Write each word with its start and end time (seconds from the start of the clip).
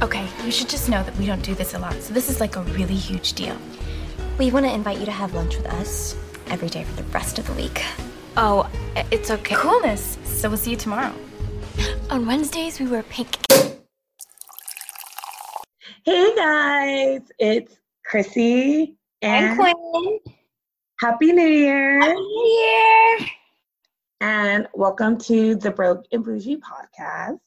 Okay, 0.00 0.28
you 0.44 0.52
should 0.52 0.68
just 0.68 0.88
know 0.88 1.02
that 1.02 1.16
we 1.16 1.26
don't 1.26 1.42
do 1.42 1.54
this 1.56 1.74
a 1.74 1.78
lot, 1.78 1.94
so 1.94 2.14
this 2.14 2.28
is 2.28 2.38
like 2.40 2.54
a 2.56 2.62
really 2.62 2.94
huge 2.94 3.32
deal. 3.32 3.56
We 4.38 4.50
want 4.52 4.64
to 4.66 4.72
invite 4.72 4.98
you 4.98 5.04
to 5.06 5.10
have 5.10 5.34
lunch 5.34 5.56
with 5.56 5.66
us 5.66 6.14
every 6.48 6.68
day 6.68 6.84
for 6.84 6.94
the 6.94 7.02
rest 7.10 7.38
of 7.40 7.46
the 7.48 7.52
week. 7.54 7.82
Oh, 8.36 8.70
it's 9.10 9.30
okay. 9.32 9.56
Coolness. 9.56 10.16
So 10.24 10.48
we'll 10.48 10.56
see 10.58 10.70
you 10.70 10.76
tomorrow. 10.76 11.12
On 12.10 12.24
Wednesdays, 12.26 12.78
we 12.78 12.86
wear 12.86 13.02
pink. 13.04 13.36
Hey 16.04 16.34
guys, 16.36 17.22
it's 17.40 17.74
Chrissy 18.04 18.96
And 19.20 19.46
and 19.46 19.58
Quinn. 19.58 20.18
Happy 21.00 21.32
New 21.32 21.46
Year 21.46 22.00
Happy 22.00 22.14
New 22.14 22.46
Year. 22.46 23.18
and 24.20 24.68
welcome 24.74 25.18
to 25.18 25.56
the 25.56 25.72
Broke 25.72 26.04
and 26.12 26.24
Bougie 26.24 26.58
podcast. 26.58 27.40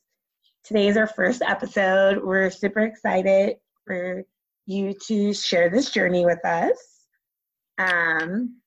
Today 0.64 0.88
is 0.88 0.98
our 0.98 1.08
first 1.08 1.42
episode. 1.42 2.24
We're 2.24 2.50
super 2.52 2.82
excited 2.82 3.58
for 3.86 4.24
you 4.66 4.94
to 5.08 5.34
share 5.34 5.70
this 5.70 5.90
journey 5.90 6.26
with 6.26 6.44
us. 6.46 6.78
Um, 7.78 8.58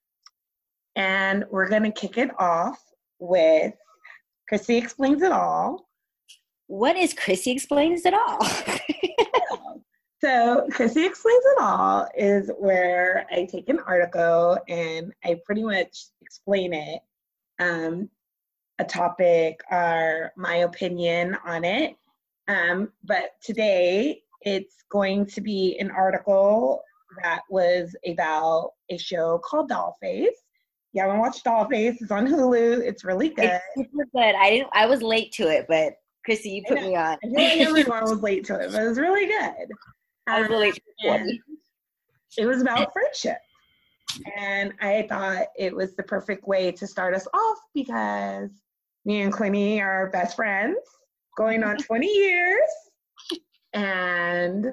and 0.97 1.45
we're 1.51 1.69
going 1.69 1.85
to 1.85 1.93
kick 1.93 2.19
it 2.19 2.31
off 2.39 2.83
with 3.19 3.75
Chrissy 4.49 4.77
Explains 4.77 5.23
It 5.23 5.33
All. 5.33 5.89
What 6.67 6.97
is 6.97 7.15
Chrissy 7.15 7.53
explains 7.53 8.05
it 8.05 8.15
all? 8.15 8.39
So, 10.25 10.67
Chrissy 10.71 11.05
Explains 11.05 11.45
It 11.45 11.59
All 11.61 12.09
is 12.17 12.51
where 12.59 13.27
I 13.31 13.45
take 13.45 13.69
an 13.69 13.79
article 13.87 14.57
and 14.69 15.13
I 15.23 15.39
pretty 15.45 15.63
much 15.63 16.07
explain 16.23 16.73
it, 16.73 17.03
um, 17.59 18.09
a 18.79 18.85
topic 18.85 19.61
or 19.71 20.33
my 20.37 20.57
opinion 20.57 21.37
on 21.47 21.65
it. 21.65 21.97
Um, 22.49 22.91
but 23.05 23.31
today 23.43 24.23
it's 24.43 24.85
going 24.91 25.27
to 25.27 25.41
be 25.41 25.77
an 25.81 25.91
article 25.91 26.83
that 27.23 27.41
was 27.49 27.95
about 28.07 28.73
a 28.91 28.99
show 28.99 29.39
called 29.45 29.71
Dollface. 29.71 30.27
You 30.93 31.03
haven't 31.03 31.19
watched 31.19 31.45
Dollface, 31.45 31.97
it's 32.01 32.11
on 32.11 32.27
Hulu, 32.27 32.81
it's 32.87 33.05
really 33.05 33.31
good. 33.31 33.45
it's 33.77 33.89
super 33.91 34.05
good. 34.15 34.35
I 34.35 34.51
didn't. 34.51 34.69
I 34.73 34.87
was 34.87 35.03
late 35.03 35.33
to 35.33 35.49
it, 35.49 35.67
but 35.69 35.95
Chrissy, 36.25 36.51
you 36.51 36.63
put 36.67 36.81
me 36.81 36.95
on. 36.97 37.17
I 37.25 37.27
feel 37.27 37.33
like 37.35 37.59
everyone 37.61 38.03
was 38.05 38.21
late 38.23 38.45
to 38.47 38.55
it, 38.61 38.73
but 38.73 38.83
it 38.83 38.89
was 38.89 38.99
really 38.99 39.27
good. 39.27 39.69
I 40.27 40.41
was 40.41 40.51
Um, 40.51 40.57
late. 40.57 40.75
to 40.75 40.81
it. 41.15 41.41
it 42.39 42.47
was 42.47 42.63
about 42.63 42.93
friendship. 42.93 43.39
And 44.37 44.73
I 44.81 45.07
thought 45.09 45.47
it 45.59 45.75
was 45.75 45.95
the 45.97 46.03
perfect 46.05 46.47
way 46.47 46.71
to 46.73 46.87
start 46.87 47.15
us 47.15 47.27
off 47.35 47.59
because 47.75 48.51
me 49.05 49.23
and 49.23 49.33
Quinny 49.33 49.81
are 49.81 50.11
best 50.11 50.37
friends 50.37 50.79
going 51.37 51.63
on 51.63 51.77
20 51.79 52.07
years. 52.07 52.69
And 53.73 54.67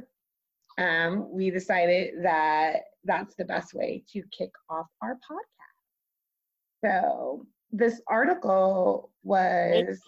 um, 0.78 1.32
we 1.32 1.50
decided 1.50 2.24
that 2.24 2.82
that's 3.04 3.36
the 3.36 3.46
best 3.46 3.74
way 3.74 4.04
to 4.14 4.22
kick 4.38 4.52
off 4.70 4.88
our 5.02 5.16
podcast. 5.16 6.84
So 6.84 7.46
this 7.72 8.02
article 8.08 9.12
was 9.24 10.00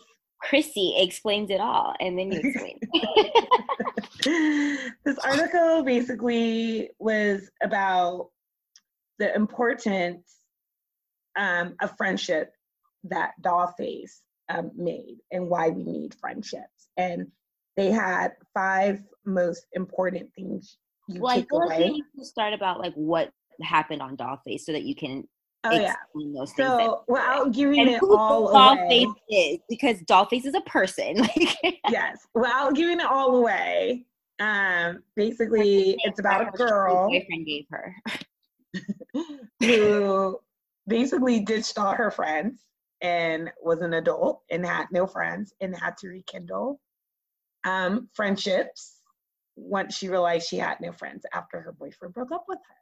Chrissy 0.42 0.96
explains 0.98 1.50
it 1.50 1.62
all, 1.62 1.94
and 2.02 2.20
then 2.20 2.32
you 2.32 2.42
explain. 2.44 2.80
this 5.06 5.18
article 5.20 5.84
basically 5.84 6.90
was 7.00 7.50
about 7.64 8.30
the 9.20 9.34
importance 9.34 10.36
um, 11.38 11.76
of 11.82 11.96
friendship 11.96 12.53
that 13.04 13.34
Dollface 13.42 14.22
um, 14.50 14.72
made 14.76 15.18
and 15.32 15.50
why 15.50 15.70
we 15.70 15.84
need 15.84 16.16
friendships. 16.16 16.90
And 16.98 17.28
they 17.76 17.92
had 17.92 18.34
five 18.54 19.04
most 19.26 19.66
important 19.74 20.34
things 20.36 20.78
you 21.08 21.22
well, 21.22 21.32
I 21.32 21.42
take 21.42 21.50
feel 21.50 21.60
like 21.60 21.78
we 21.78 21.86
away. 21.86 21.92
need 21.92 22.06
to 22.18 22.26
start 22.26 22.54
about 22.54 22.80
like 22.80 22.94
what 22.94 23.32
happened 23.62 24.02
on 24.02 24.16
Dollface 24.16 24.62
so 24.62 24.72
that 24.72 24.84
you 24.84 24.96
can 24.96 25.28
Oh 25.66 25.72
yeah. 25.72 25.96
explain 25.96 26.34
those 26.34 26.52
things. 26.54 26.68
So 26.68 27.04
without 27.08 27.54
giving 27.54 27.80
and 27.82 27.90
it 27.90 28.00
who 28.00 28.18
all 28.18 28.54
Dollface 28.54 29.14
away, 29.30 29.54
is 29.54 29.60
because 29.70 30.02
Dollface 30.02 30.46
is 30.46 30.56
a 30.56 30.62
person. 30.62 31.16
Like 31.64 31.80
yes, 31.90 32.28
without 32.34 32.76
giving 32.76 33.00
it 33.00 33.06
all 33.06 33.38
away, 33.38 34.06
um, 34.40 35.04
basically 35.16 35.98
it's 36.04 36.20
about 36.20 36.54
a 36.54 36.58
girl. 36.58 37.08
boyfriend 37.10 37.46
gave 37.46 37.66
her. 37.70 37.96
who 39.62 40.40
basically 40.88 41.40
ditched 41.40 41.78
all 41.78 41.94
her 41.94 42.12
friends 42.12 42.60
and 43.04 43.52
was 43.62 43.82
an 43.82 43.94
adult 43.94 44.42
and 44.50 44.66
had 44.66 44.88
no 44.92 45.06
friends 45.06 45.54
and 45.62 45.76
had 45.76 45.96
to 45.98 46.08
rekindle 46.08 46.80
um, 47.66 48.10
friendships 48.14 49.02
once 49.56 49.96
she 49.96 50.10
realized 50.10 50.48
she 50.48 50.58
had 50.58 50.80
no 50.82 50.92
friends 50.92 51.24
after 51.34 51.62
her 51.62 51.74
boyfriend 51.74 52.14
broke 52.14 52.32
up 52.32 52.46
with 52.48 52.58
her. 52.58 52.76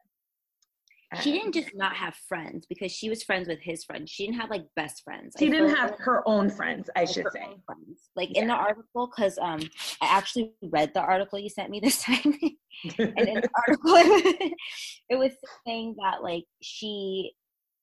She 1.21 1.33
didn't 1.33 1.51
just 1.53 1.75
not 1.75 1.93
have 1.97 2.15
friends 2.29 2.65
because 2.69 2.89
she 2.89 3.09
was 3.09 3.21
friends 3.21 3.49
with 3.49 3.59
his 3.59 3.83
friends. 3.83 4.09
She 4.09 4.25
didn't 4.25 4.39
have 4.39 4.49
like 4.49 4.63
best 4.77 5.03
friends. 5.03 5.35
She 5.37 5.47
I 5.47 5.49
didn't 5.49 5.75
have 5.75 5.89
like- 5.91 5.99
her 5.99 6.25
own 6.25 6.49
friends, 6.49 6.89
I 6.95 7.03
should 7.03 7.25
say. 7.33 7.47
friends. 7.65 8.09
Like 8.15 8.31
in 8.31 8.47
the 8.47 8.53
article, 8.53 9.07
because 9.13 9.37
um, 9.39 9.59
I 10.01 10.05
actually 10.05 10.53
read 10.61 10.93
the 10.93 11.01
article 11.01 11.37
you 11.37 11.49
sent 11.49 11.69
me 11.69 11.81
this 11.81 12.01
time, 12.03 12.21
and 12.97 13.27
in 13.27 13.41
the 13.41 13.49
article, 13.67 13.93
it 15.09 15.15
was 15.17 15.33
saying 15.67 15.95
that 16.01 16.23
like 16.23 16.45
she 16.61 17.33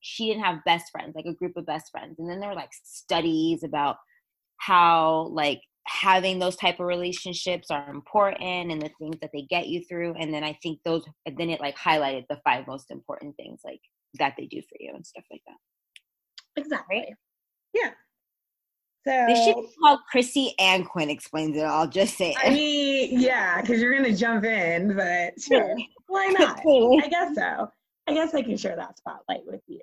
she 0.01 0.29
didn't 0.29 0.45
have 0.45 0.65
best 0.65 0.91
friends, 0.91 1.15
like 1.15 1.27
a 1.27 1.35
group 1.35 1.57
of 1.57 1.67
best 1.67 1.91
friends, 1.91 2.19
and 2.19 2.29
then 2.29 2.41
there 2.41 2.49
were 2.49 2.55
like 2.55 2.73
studies 2.85 3.63
about 3.63 3.97
how 4.59 5.29
like 5.33 5.61
having 5.89 6.39
those 6.39 6.57
type 6.57 6.81
of 6.81 6.87
relationships 6.87 7.71
are 7.71 7.89
important 7.89 8.71
and 8.71 8.83
the 8.83 8.91
things 8.99 9.17
that 9.21 9.31
they 9.33 9.43
get 9.43 9.69
you 9.69 9.83
through 9.89 10.15
and 10.19 10.35
then 10.35 10.45
i 10.45 10.53
think 10.63 10.79
those 10.85 11.03
and 11.25 11.39
then 11.39 11.49
it 11.49 11.61
like 11.61 11.77
highlighted 11.79 12.25
the 12.29 12.39
five 12.45 12.67
most 12.67 12.91
important 12.91 13.35
things 13.37 13.61
like 13.65 13.81
that 14.19 14.35
they 14.37 14.45
do 14.45 14.61
for 14.69 14.77
you 14.81 14.93
and 14.95 15.07
stuff 15.07 15.25
like 15.31 15.41
that 15.47 15.57
exactly. 16.61 17.15
Yeah. 17.75 17.91
So 19.07 19.25
this 19.29 19.45
should 19.45 19.57
be 19.57 19.69
called 19.81 20.01
chrissy 20.11 20.55
and 20.59 20.87
quinn 20.87 21.09
explains 21.09 21.57
it 21.57 21.65
all 21.65 21.87
just 21.87 22.19
saying 22.19 22.37
I 22.43 22.51
mean, 22.51 23.19
yeah, 23.19 23.61
because 23.61 23.81
you're 23.81 23.97
going 23.97 24.11
to 24.11 24.19
jump 24.19 24.45
in, 24.45 24.95
but 24.95 25.41
sure. 25.41 25.75
Why 26.09 26.27
not? 26.39 26.61
I 26.67 27.09
guess 27.09 27.35
so. 27.35 27.71
I 28.09 28.15
guess 28.15 28.35
I 28.35 28.43
can 28.43 28.57
share 28.57 28.77
that 28.77 28.97
spotlight 28.97 29.47
with 29.47 29.61
you. 29.67 29.81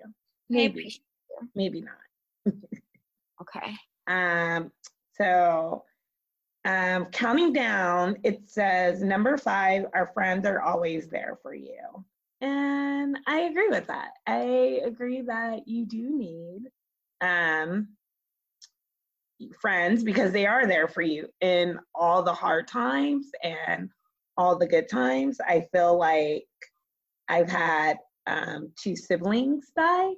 Maybe, 0.50 1.02
maybe 1.54 1.82
not. 1.82 2.54
okay 3.42 3.76
Um, 4.08 4.72
so, 5.18 5.84
um, 6.66 7.06
counting 7.06 7.54
down, 7.54 8.18
it 8.24 8.48
says 8.48 9.02
number 9.02 9.38
five, 9.38 9.86
our 9.94 10.08
friends 10.08 10.46
are 10.46 10.62
always 10.62 11.08
there 11.08 11.40
for 11.42 11.56
you. 11.56 12.06
And 12.42 13.18
I 13.28 13.42
agree 13.42 13.70
with 13.70 13.88
that. 13.88 14.12
I 14.28 14.82
agree 14.86 15.22
that 15.22 15.68
you 15.68 15.86
do 15.86 16.18
need 16.18 16.66
um, 17.22 17.90
friends 19.60 20.04
because 20.04 20.32
they 20.32 20.46
are 20.46 20.68
there 20.68 20.88
for 20.88 21.02
you 21.02 21.28
in 21.42 21.80
all 21.94 22.22
the 22.24 22.34
hard 22.34 22.68
times 22.68 23.28
and 23.42 23.90
all 24.38 24.58
the 24.58 24.68
good 24.68 24.90
times. 24.90 25.40
I 25.48 25.68
feel 25.72 25.98
like 25.98 26.46
I've 27.28 27.50
had 27.50 27.98
um, 28.28 28.72
two 28.82 28.96
siblings 28.96 29.72
die, 29.78 30.12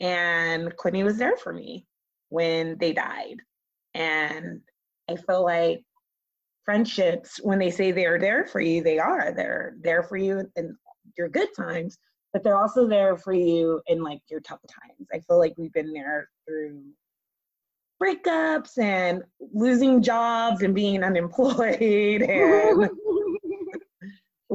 and 0.00 0.74
Quinny 0.76 1.04
was 1.04 1.18
there 1.18 1.36
for 1.36 1.52
me 1.52 1.86
when 2.28 2.76
they 2.78 2.92
died. 2.92 3.36
And 3.94 4.60
I 5.08 5.16
feel 5.16 5.42
like 5.42 5.82
friendships, 6.64 7.40
when 7.42 7.58
they 7.58 7.70
say 7.70 7.92
they're 7.92 8.18
there 8.18 8.46
for 8.46 8.60
you, 8.60 8.82
they 8.82 8.98
are. 8.98 9.32
They're 9.34 9.74
there 9.80 10.02
for 10.02 10.16
you 10.16 10.42
in 10.56 10.76
your 11.16 11.28
good 11.28 11.48
times, 11.56 11.96
but 12.32 12.42
they're 12.42 12.58
also 12.58 12.86
there 12.86 13.16
for 13.16 13.32
you 13.32 13.80
in 13.86 14.02
like 14.02 14.20
your 14.28 14.40
tough 14.40 14.60
times. 14.68 15.08
I 15.12 15.20
feel 15.20 15.38
like 15.38 15.54
we've 15.56 15.72
been 15.72 15.92
there 15.92 16.28
through 16.46 16.82
breakups 18.02 18.76
and 18.78 19.22
losing 19.54 20.02
jobs 20.02 20.62
and 20.62 20.74
being 20.74 21.02
unemployed 21.02 21.80
and 22.22 22.90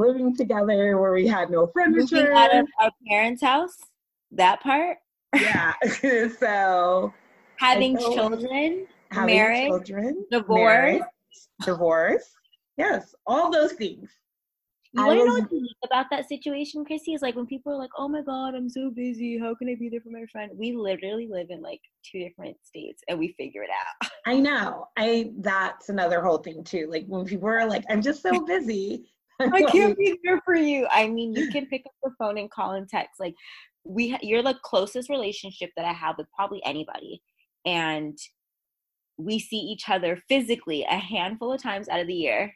living 0.02 0.36
together 0.36 0.98
where 0.98 1.14
we 1.14 1.28
had 1.28 1.50
no 1.50 1.68
furniture. 1.68 2.34
out 2.34 2.56
of 2.56 2.68
our 2.80 2.92
parents 3.08 3.42
house 3.42 3.78
that 4.32 4.62
part 4.62 4.98
yeah. 5.36 5.74
so 6.40 7.14
having 7.58 7.98
feel- 7.98 8.14
children 8.14 8.88
having 9.12 9.36
Marriage, 9.36 9.68
children, 9.68 10.26
divorce. 10.32 10.60
marriage, 10.60 11.02
divorce. 11.66 12.32
Yes, 12.78 13.14
all 13.28 13.52
those 13.52 13.74
things. 13.74 14.10
You 14.94 15.06
want 15.06 15.20
to 15.20 15.26
know 15.26 15.34
what's 15.34 15.52
unique 15.54 15.78
about 15.86 16.08
that 16.12 16.28
situation, 16.28 16.84
Chrissy? 16.84 17.14
Is 17.14 17.22
like 17.22 17.36
when 17.36 17.46
people 17.46 17.72
are 17.72 17.78
like, 17.78 17.92
"Oh 17.98 18.10
my 18.10 18.22
God, 18.22 18.56
I'm 18.56 18.68
so 18.68 18.90
busy. 18.90 19.38
How 19.38 19.56
can 19.56 19.70
I 19.70 19.76
be 19.76 19.88
there 19.88 20.02
for 20.02 20.10
my 20.10 20.26
friend?" 20.30 20.52
We 20.56 20.74
literally 20.74 21.28
live 21.28 21.48
in 21.50 21.62
like 21.62 21.80
two 22.04 22.20
different 22.20 22.58
states, 22.66 23.02
and 23.08 23.18
we 23.18 23.30
figure 23.38 23.64
it 23.64 23.70
out. 23.70 24.10
I 24.26 24.38
know. 24.38 24.88
I 24.98 25.32
that's 25.38 25.88
another 25.88 26.22
whole 26.22 26.40
thing 26.40 26.64
too. 26.64 26.88
Like 26.90 27.06
when 27.08 27.26
people 27.26 27.48
are 27.48 27.66
like, 27.66 27.86
"I'm 27.90 28.02
just 28.02 28.22
so 28.22 28.42
busy." 28.46 29.06
I'm 29.42 29.68
can't 29.72 29.98
be 29.98 30.20
there 30.24 30.42
for 30.46 30.56
you. 30.56 30.88
I 30.92 31.08
mean, 31.08 31.34
you 31.34 31.50
can 31.52 31.66
pick 31.68 31.84
up 31.86 31.94
the 32.04 32.12
phone 32.18 32.38
and 32.38 32.50
call 32.50 32.72
and 32.72 32.88
text. 32.88 33.20
Like 33.20 33.36
we, 33.84 34.10
ha- 34.10 34.20
you're 34.22 34.44
the 34.44 34.58
closest 34.64 35.10
relationship 35.10 35.72
that 35.76 35.86
I 35.86 35.94
have 35.94 36.18
with 36.18 36.28
probably 36.36 36.64
anybody, 36.66 37.22
and 37.66 38.18
we 39.18 39.40
see 39.40 39.58
each 39.58 39.90
other 39.90 40.22
physically 40.28 40.86
a 40.90 40.98
handful 40.98 41.54
of 41.54 41.62
times 41.62 41.90
out 41.90 42.00
of 42.00 42.08
the 42.08 42.14
year. 42.14 42.54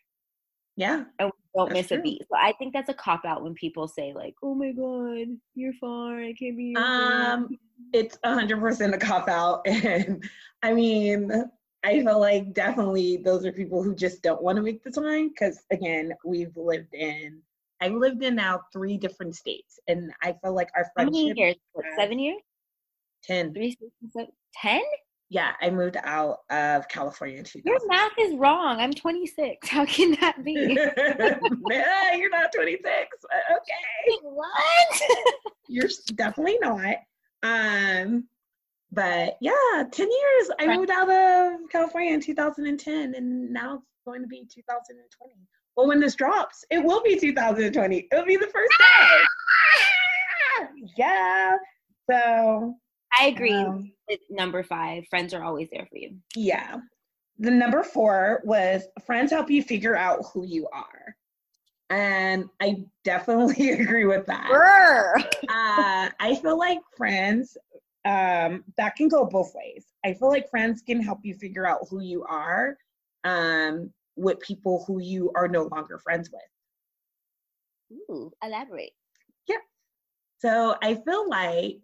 Yeah. 0.77 1.05
And 1.19 1.31
we 1.31 1.59
don't 1.59 1.71
miss 1.71 1.87
true. 1.87 1.99
a 1.99 2.01
beat. 2.01 2.21
So 2.29 2.37
I 2.37 2.53
think 2.59 2.73
that's 2.73 2.89
a 2.89 2.93
cop 2.93 3.23
out 3.25 3.43
when 3.43 3.53
people 3.53 3.87
say 3.87 4.13
like, 4.13 4.35
"Oh 4.43 4.53
my 4.53 4.71
god, 4.71 5.27
you're 5.53 5.73
far. 5.79 6.19
I 6.19 6.33
can't 6.33 6.57
be." 6.57 6.75
Um, 6.75 7.57
it's 7.93 8.17
a 8.23 8.33
hundred 8.33 8.59
percent 8.59 8.93
a 8.93 8.97
cop 8.97 9.29
out, 9.29 9.61
and 9.65 10.23
I 10.63 10.73
mean, 10.73 11.31
I 11.85 12.03
feel 12.03 12.19
like 12.19 12.53
definitely 12.53 13.17
those 13.17 13.45
are 13.45 13.51
people 13.51 13.83
who 13.83 13.93
just 13.93 14.23
don't 14.23 14.41
want 14.41 14.55
to 14.55 14.63
make 14.63 14.83
the 14.83 14.89
time 14.89 15.29
because 15.29 15.63
again, 15.71 16.13
we've 16.25 16.55
lived 16.57 16.95
in. 16.95 17.41
I've 17.79 17.93
lived 17.93 18.23
in 18.23 18.35
now 18.35 18.61
three 18.73 18.97
different 18.97 19.35
states, 19.35 19.79
and 19.87 20.11
I 20.23 20.33
feel 20.41 20.55
like 20.55 20.69
our 20.75 20.89
friendship. 20.95 21.13
How 21.13 21.27
many 21.27 21.39
years? 21.39 21.55
What, 21.73 21.85
seven 21.95 22.17
years? 22.17 22.41
Ten. 23.23 23.53
Three, 23.53 23.71
six, 23.71 23.91
seven, 24.11 24.31
ten? 24.59 24.81
Yeah, 25.29 25.53
I 25.61 25.69
moved 25.69 25.97
out 26.03 26.39
of 26.49 26.87
California 26.87 27.37
in 27.37 27.45
Your 27.65 27.79
math 27.87 28.11
is 28.19 28.35
wrong. 28.35 28.79
I'm 28.79 28.93
26. 28.93 29.67
How 29.69 29.85
can 29.85 30.15
that 30.21 30.43
be? 30.43 30.77
yeah, 31.69 32.15
you're 32.15 32.29
not 32.29 32.51
26. 32.53 32.85
Okay. 32.87 34.19
What? 34.21 35.01
you're 35.67 35.89
definitely 36.15 36.57
not. 36.61 36.95
Um, 37.43 38.27
but 38.95 39.37
yeah, 39.41 39.83
10 39.91 40.07
years. 40.09 40.49
I 40.59 40.75
moved 40.75 40.89
out 40.89 41.09
of 41.09 41.69
California 41.69 42.13
in 42.13 42.21
2010, 42.21 43.13
and 43.13 43.51
now 43.51 43.75
it's 43.75 43.83
going 44.05 44.21
to 44.21 44.27
be 44.27 44.47
2020. 44.51 45.33
Well, 45.75 45.87
when 45.87 45.99
this 45.99 46.15
drops, 46.15 46.63
it 46.71 46.81
will 46.81 47.03
be 47.03 47.19
2020. 47.19 48.07
It'll 48.11 48.25
be 48.25 48.37
the 48.37 48.47
first 48.47 48.73
day. 48.79 50.67
yeah. 50.97 51.57
So 52.09 52.75
I 53.19 53.27
agree 53.27 53.53
um, 53.53 53.91
with 54.09 54.21
number 54.29 54.63
five. 54.63 55.03
Friends 55.09 55.33
are 55.33 55.43
always 55.43 55.67
there 55.71 55.85
for 55.91 55.97
you. 55.97 56.15
Yeah. 56.35 56.77
The 57.39 57.51
number 57.51 57.83
four 57.83 58.41
was 58.45 58.83
friends 59.05 59.31
help 59.31 59.51
you 59.51 59.61
figure 59.61 59.97
out 59.97 60.23
who 60.33 60.45
you 60.45 60.67
are. 60.71 61.15
And 61.89 62.45
I 62.61 62.77
definitely 63.03 63.71
agree 63.81 64.05
with 64.05 64.25
that. 64.27 64.49
uh, 65.49 66.09
I 66.19 66.35
feel 66.41 66.57
like 66.57 66.79
friends, 66.95 67.57
um, 68.05 68.63
that 68.77 68.95
can 68.95 69.07
go 69.07 69.25
both 69.25 69.53
ways. 69.55 69.85
I 70.05 70.13
feel 70.13 70.29
like 70.29 70.49
friends 70.49 70.81
can 70.81 71.01
help 71.01 71.19
you 71.23 71.33
figure 71.33 71.65
out 71.65 71.87
who 71.89 72.01
you 72.01 72.23
are 72.23 72.77
um, 73.23 73.91
with 74.15 74.39
people 74.39 74.83
who 74.85 75.01
you 75.01 75.31
are 75.35 75.47
no 75.47 75.63
longer 75.63 75.97
friends 75.97 76.29
with. 76.31 76.41
Ooh, 78.09 78.31
elaborate. 78.43 78.91
Yeah. 79.47 79.57
So 80.39 80.75
I 80.81 80.95
feel 80.95 81.27
like 81.29 81.79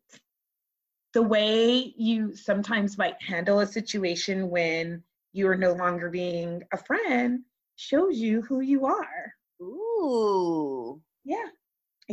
the 1.14 1.22
way 1.22 1.94
you 1.98 2.36
sometimes 2.36 2.98
might 2.98 3.22
handle 3.22 3.60
a 3.60 3.68
situation 3.68 4.50
when 4.50 5.04
you 5.34 5.48
are 5.48 5.58
no 5.58 5.74
longer 5.74 6.10
being 6.10 6.64
a 6.72 6.78
friend 6.78 7.42
shows 7.76 8.18
you 8.18 8.42
who 8.44 8.62
you 8.62 8.86
are. 8.86 9.34
Ooh. 9.62 11.02
Yeah. 11.24 11.48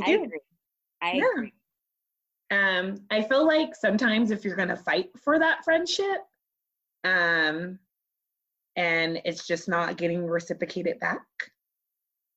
I, 0.01 0.11
I 0.11 0.15
agree. 0.15 0.41
I 1.03 1.13
yeah. 1.13 1.25
agree. 1.35 1.53
Um, 2.50 3.00
I 3.11 3.23
feel 3.23 3.47
like 3.47 3.75
sometimes 3.75 4.31
if 4.31 4.45
you're 4.45 4.56
gonna 4.56 4.77
fight 4.77 5.11
for 5.23 5.39
that 5.39 5.65
friendship, 5.65 6.21
um, 7.05 7.79
and 8.77 9.21
it's 9.25 9.47
just 9.47 9.69
not 9.69 9.97
getting 9.97 10.25
reciprocated 10.27 10.99
back, 11.00 11.27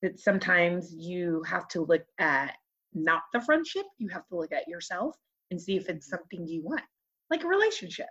that 0.02 0.20
sometimes 0.20 0.94
you 0.94 1.44
have 1.44 1.68
to 1.70 1.82
look 1.82 2.04
at 2.20 2.56
not 2.94 3.24
the 3.32 3.42
friendship, 3.42 3.86
you 4.00 4.10
have 4.10 4.28
to 4.28 4.36
look 4.36 4.52
at 4.52 4.68
yourself 4.68 5.16
and 5.52 5.62
see 5.62 5.78
if 5.78 5.88
it's 5.88 6.10
something 6.10 6.48
you 6.48 6.64
want, 6.64 6.82
like 7.30 7.44
a 7.44 7.48
relationship, 7.48 8.10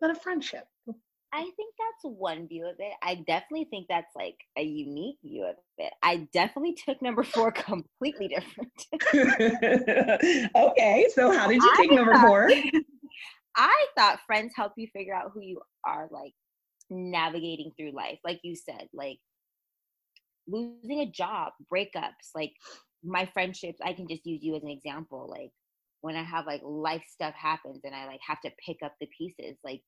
but 0.00 0.10
a 0.10 0.14
friendship. 0.14 0.64
I 1.34 1.42
think 1.56 1.74
that's 1.76 2.14
one 2.16 2.46
view 2.46 2.64
of 2.68 2.76
it. 2.78 2.92
I 3.02 3.16
definitely 3.16 3.66
think 3.68 3.86
that's 3.88 4.14
like 4.14 4.36
a 4.56 4.62
unique 4.62 5.16
view 5.24 5.44
of 5.44 5.56
it. 5.78 5.92
I 6.00 6.28
definitely 6.32 6.74
took 6.74 7.02
number 7.02 7.24
four 7.24 7.50
completely 7.52 8.28
different. 8.28 8.70
okay, 10.56 11.08
so 11.12 11.36
how 11.36 11.48
did 11.48 11.60
you 11.60 11.72
take 11.76 11.90
number 11.90 12.14
four? 12.20 12.48
I 13.56 13.86
thought 13.98 14.20
friends 14.28 14.52
help 14.54 14.74
you 14.76 14.86
figure 14.92 15.14
out 15.14 15.32
who 15.34 15.40
you 15.40 15.60
are, 15.84 16.08
like 16.12 16.34
navigating 16.88 17.72
through 17.76 17.96
life. 17.96 18.20
Like 18.24 18.38
you 18.44 18.54
said, 18.54 18.86
like 18.92 19.18
losing 20.46 21.00
a 21.00 21.10
job, 21.10 21.52
breakups, 21.72 22.30
like 22.36 22.52
my 23.02 23.28
friendships. 23.34 23.80
I 23.84 23.92
can 23.92 24.06
just 24.06 24.24
use 24.24 24.44
you 24.44 24.54
as 24.54 24.62
an 24.62 24.70
example. 24.70 25.26
Like 25.28 25.50
when 26.00 26.14
I 26.14 26.22
have 26.22 26.46
like 26.46 26.62
life 26.62 27.02
stuff 27.08 27.34
happens 27.34 27.80
and 27.82 27.92
I 27.92 28.06
like 28.06 28.20
have 28.24 28.40
to 28.42 28.52
pick 28.64 28.76
up 28.84 28.94
the 29.00 29.08
pieces, 29.18 29.56
like 29.64 29.82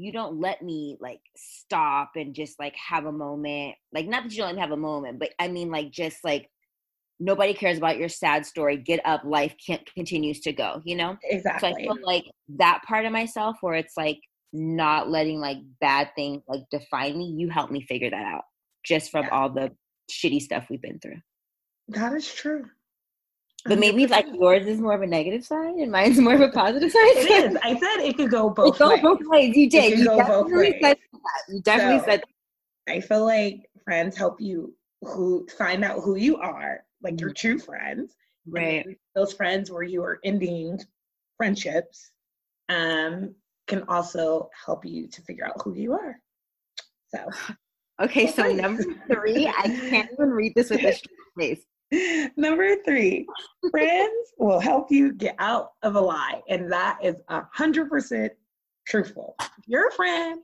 you 0.00 0.12
don't 0.12 0.40
let 0.40 0.62
me 0.62 0.96
like 1.00 1.20
stop 1.36 2.12
and 2.16 2.34
just 2.34 2.58
like 2.58 2.74
have 2.76 3.06
a 3.06 3.12
moment. 3.12 3.74
Like 3.92 4.06
not 4.06 4.24
that 4.24 4.32
you 4.32 4.42
don't 4.42 4.58
have 4.58 4.70
a 4.70 4.76
moment, 4.76 5.18
but 5.18 5.30
I 5.38 5.48
mean 5.48 5.70
like 5.70 5.90
just 5.90 6.24
like 6.24 6.48
nobody 7.20 7.54
cares 7.54 7.78
about 7.78 7.98
your 7.98 8.08
sad 8.08 8.46
story. 8.46 8.76
Get 8.76 9.00
up, 9.04 9.22
life 9.24 9.54
can't 9.64 9.84
continues 9.94 10.40
to 10.40 10.52
go, 10.52 10.80
you 10.84 10.96
know? 10.96 11.16
Exactly. 11.24 11.70
So 11.70 11.76
I 11.76 11.82
feel 11.82 11.96
like 12.02 12.24
that 12.56 12.82
part 12.86 13.06
of 13.06 13.12
myself 13.12 13.56
where 13.60 13.74
it's 13.74 13.96
like 13.96 14.18
not 14.52 15.10
letting 15.10 15.40
like 15.40 15.58
bad 15.80 16.10
things 16.16 16.42
like 16.48 16.62
define 16.70 17.18
me, 17.18 17.34
you 17.36 17.48
help 17.50 17.70
me 17.70 17.82
figure 17.82 18.10
that 18.10 18.24
out 18.24 18.44
just 18.84 19.10
from 19.10 19.24
yeah. 19.24 19.30
all 19.30 19.50
the 19.50 19.70
shitty 20.10 20.40
stuff 20.40 20.66
we've 20.70 20.82
been 20.82 20.98
through. 21.00 21.18
That 21.88 22.12
is 22.12 22.32
true. 22.32 22.64
But 23.68 23.78
maybe 23.78 24.06
like 24.06 24.26
yours 24.32 24.66
is 24.66 24.80
more 24.80 24.94
of 24.94 25.02
a 25.02 25.06
negative 25.06 25.44
side 25.44 25.74
and 25.74 25.90
mine's 25.92 26.18
more 26.18 26.34
of 26.34 26.40
a 26.40 26.48
positive 26.48 26.90
side. 26.90 27.00
it 27.02 27.52
is. 27.52 27.58
I 27.62 27.72
said 27.78 28.04
it 28.04 28.16
could 28.16 28.30
go 28.30 28.50
both 28.56 28.80
it 28.80 28.86
ways. 28.86 29.02
both 29.02 29.20
ways. 29.24 29.56
You 29.56 29.70
did. 29.70 29.98
You 29.98 30.04
definitely 30.04 30.78
said 30.80 30.82
that. 30.82 30.98
You 31.48 31.60
definitely 31.62 31.98
so, 32.00 32.04
said 32.04 32.20
that. 32.86 32.94
I 32.94 33.00
feel 33.00 33.24
like 33.24 33.70
friends 33.84 34.16
help 34.16 34.40
you 34.40 34.74
who 35.02 35.46
find 35.56 35.84
out 35.84 36.00
who 36.02 36.16
you 36.16 36.36
are, 36.38 36.80
like 37.02 37.14
mm-hmm. 37.14 37.20
your 37.20 37.32
true 37.32 37.58
friends. 37.58 38.14
Right. 38.46 38.86
Those 39.14 39.32
friends 39.32 39.70
where 39.70 39.82
you 39.82 40.02
are 40.02 40.20
ending 40.24 40.80
friendships 41.36 42.10
um, 42.68 43.34
can 43.66 43.84
also 43.88 44.48
help 44.64 44.84
you 44.84 45.06
to 45.08 45.22
figure 45.22 45.46
out 45.46 45.60
who 45.62 45.74
you 45.74 45.92
are. 45.92 46.18
So 47.14 47.28
Okay, 48.00 48.30
so 48.30 48.44
number 48.52 48.84
three, 49.10 49.48
I 49.48 49.62
can't 49.62 50.08
even 50.12 50.30
read 50.30 50.52
this 50.54 50.70
with 50.70 50.84
a 50.84 50.92
straight 50.92 51.10
face. 51.36 51.64
Number 52.36 52.76
three, 52.84 53.26
friends 53.70 54.32
will 54.38 54.60
help 54.60 54.90
you 54.90 55.12
get 55.12 55.34
out 55.38 55.72
of 55.82 55.96
a 55.96 56.00
lie. 56.00 56.42
And 56.48 56.70
that 56.70 56.98
is 57.02 57.16
a 57.28 57.42
hundred 57.52 57.88
percent 57.88 58.32
truthful. 58.86 59.34
If 59.40 59.66
your 59.66 59.90
friend 59.92 60.40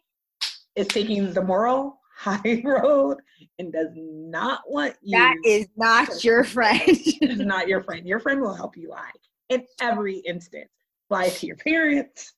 is 0.77 0.89
taking 0.89 1.33
the 1.33 1.43
moral 1.43 2.01
high 2.17 2.63
road 2.65 3.19
and 3.59 3.73
does 3.73 3.91
not 3.95 4.61
want 4.69 4.95
you 5.03 5.19
That 5.19 5.37
is 5.45 5.67
not 5.77 6.25
your 6.25 6.45
friend. 6.45 6.81
is 6.87 7.41
not 7.41 7.69
your 7.69 7.83
friend. 7.83 8.07
Your 8.07 8.21
friend 8.21 8.41
will 8.41 8.55
help 8.55 8.77
you 8.77 8.91
lie 8.91 9.11
in 9.51 9.65
every 9.81 10.19
instance. 10.19 10.71
Lie 11.11 11.29
to 11.29 11.47
your 11.47 11.57
parents, 11.57 12.33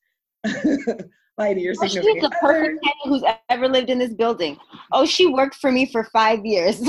lie 1.37 1.53
to 1.53 1.59
your 1.59 1.73
oh, 1.81 1.87
She's 1.87 2.03
the 2.03 2.35
perfect 2.41 2.85
who's 3.05 3.23
ever 3.49 3.69
lived 3.69 3.89
in 3.89 3.97
this 3.97 4.13
building. 4.13 4.57
Oh, 4.91 5.05
she 5.05 5.25
worked 5.25 5.55
for 5.55 5.71
me 5.71 5.85
for 5.85 6.03
five 6.03 6.45
years. 6.45 6.81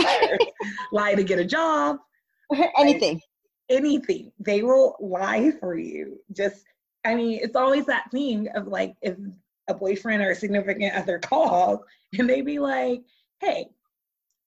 lie 0.92 1.14
to 1.14 1.22
get 1.22 1.38
a 1.38 1.44
job. 1.44 1.98
anything. 2.78 3.14
Like, 3.14 3.22
anything. 3.70 4.32
They 4.38 4.62
will 4.62 4.96
lie 5.00 5.52
for 5.60 5.76
you. 5.76 6.18
Just, 6.32 6.64
I 7.04 7.14
mean, 7.14 7.40
it's 7.42 7.56
always 7.56 7.86
that 7.86 8.10
thing 8.10 8.48
of 8.54 8.66
like, 8.66 8.94
if 9.02 9.16
a 9.68 9.74
boyfriend 9.74 10.22
or 10.22 10.30
a 10.30 10.34
significant 10.34 10.94
other 10.94 11.18
calls 11.18 11.80
and 12.18 12.28
they 12.28 12.40
be 12.40 12.58
like, 12.58 13.02
hey, 13.40 13.68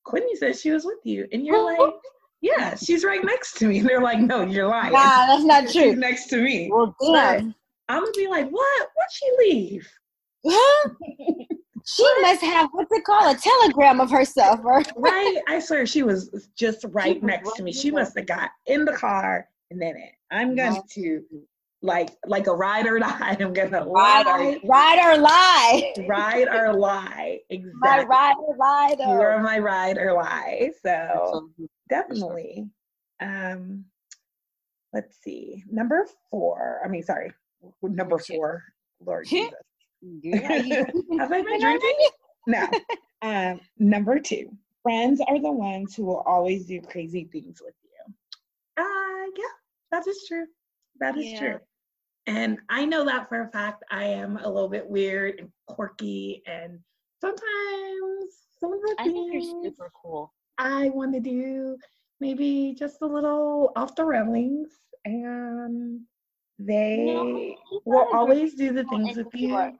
Quinny 0.03 0.35
says 0.35 0.59
she 0.59 0.71
was 0.71 0.85
with 0.85 0.99
you. 1.03 1.27
And 1.31 1.45
you're 1.45 1.63
like, 1.77 1.93
yeah, 2.41 2.75
she's 2.75 3.03
right 3.03 3.23
next 3.23 3.57
to 3.57 3.67
me. 3.67 3.79
And 3.79 3.87
they're 3.87 4.01
like, 4.01 4.19
no, 4.19 4.43
you're 4.43 4.67
lying. 4.67 4.93
Nah, 4.93 5.27
that's 5.27 5.43
not 5.43 5.63
true. 5.63 5.91
She's 5.91 5.97
next 5.97 6.27
to 6.27 6.41
me. 6.41 6.69
Well, 6.71 6.95
damn. 6.99 7.53
I'm 7.87 8.03
gonna 8.03 8.11
be 8.15 8.27
like, 8.27 8.49
what? 8.49 8.89
What'd 8.95 9.11
she 9.11 9.29
leave? 9.37 9.87
She 11.85 12.03
what? 12.03 12.21
must 12.21 12.41
have 12.41 12.69
what's 12.71 12.91
it 12.91 13.03
called? 13.03 13.35
A 13.35 13.39
telegram 13.39 13.99
of 13.99 14.09
herself, 14.09 14.59
right? 14.63 14.89
right. 14.95 15.41
I 15.47 15.59
swear 15.59 15.85
she 15.85 16.03
was 16.03 16.29
just 16.55 16.85
right 16.89 17.21
next 17.23 17.55
to 17.55 17.63
me. 17.63 17.71
She 17.71 17.91
must 17.91 18.17
have 18.17 18.27
got 18.27 18.51
in 18.65 18.85
the 18.85 18.93
car 18.93 19.47
and 19.69 19.81
then 19.81 19.95
it. 19.95 20.11
I'm 20.31 20.55
going 20.55 20.81
to 20.93 21.23
like 21.81 22.11
like 22.25 22.47
a 22.47 22.53
ride 22.53 22.87
or 22.87 22.99
die. 23.07 23.37
I'm 23.39 23.53
gonna 23.53 23.85
ride 23.85 24.25
lie. 24.25 24.59
or 24.63 24.69
ride 24.69 24.99
or 24.99 25.17
lie. 25.17 25.93
Ride 26.07 26.47
or 26.47 26.73
lie. 26.73 27.39
Exactly. 27.49 27.79
My 27.81 28.03
ride 28.03 28.35
or 28.37 28.55
lie 28.57 28.95
though. 28.97 29.13
You 29.13 29.21
are 29.21 29.41
my 29.41 29.59
ride 29.59 29.97
or 29.97 30.13
lie. 30.13 30.71
So 30.83 31.49
definitely. 31.89 32.69
Um 33.19 33.85
let's 34.93 35.17
see. 35.21 35.63
Number 35.69 36.07
four. 36.29 36.81
I 36.85 36.87
mean 36.87 37.03
sorry. 37.03 37.31
Number 37.81 38.17
four. 38.19 38.63
Lord 39.03 39.25
Jesus. 39.25 39.53
Have 41.19 41.31
I 41.31 41.41
been 41.41 41.59
drinking? 41.59 42.09
no. 42.47 42.67
Um, 43.21 43.59
number 43.77 44.19
two, 44.19 44.51
friends 44.81 45.21
are 45.27 45.39
the 45.39 45.51
ones 45.51 45.95
who 45.95 46.05
will 46.05 46.21
always 46.21 46.65
do 46.65 46.81
crazy 46.81 47.29
things 47.31 47.61
with 47.63 47.75
you. 47.83 48.13
Uh, 48.83 49.29
yeah, 49.37 49.43
that 49.91 50.07
is 50.07 50.25
true. 50.27 50.45
That 50.99 51.17
is 51.17 51.27
yeah. 51.27 51.39
true. 51.39 51.59
And 52.27 52.59
I 52.69 52.85
know 52.85 53.05
that 53.05 53.29
for 53.29 53.41
a 53.41 53.49
fact. 53.49 53.83
I 53.91 54.05
am 54.05 54.37
a 54.37 54.49
little 54.49 54.69
bit 54.69 54.87
weird 54.87 55.39
and 55.39 55.49
quirky, 55.67 56.41
and 56.45 56.79
sometimes 57.19 57.43
some 58.59 58.73
of 58.73 58.81
the 58.81 58.95
I 58.99 59.03
think 59.03 59.33
you're 59.33 59.63
super 59.63 59.91
cool. 60.01 60.33
I 60.57 60.89
want 60.89 61.13
to 61.13 61.19
do 61.19 61.77
maybe 62.19 62.75
just 62.77 63.01
a 63.01 63.05
little 63.07 63.71
off 63.75 63.95
the 63.95 64.05
railings, 64.05 64.69
and 65.05 66.01
they 66.59 67.05
No, 67.05 67.55
will 67.85 68.07
always 68.13 68.53
do 68.53 68.71
the 68.71 68.83
things 68.85 69.17
in 69.17 69.25
with 69.25 69.33
you. 69.35 69.49
York 69.49 69.73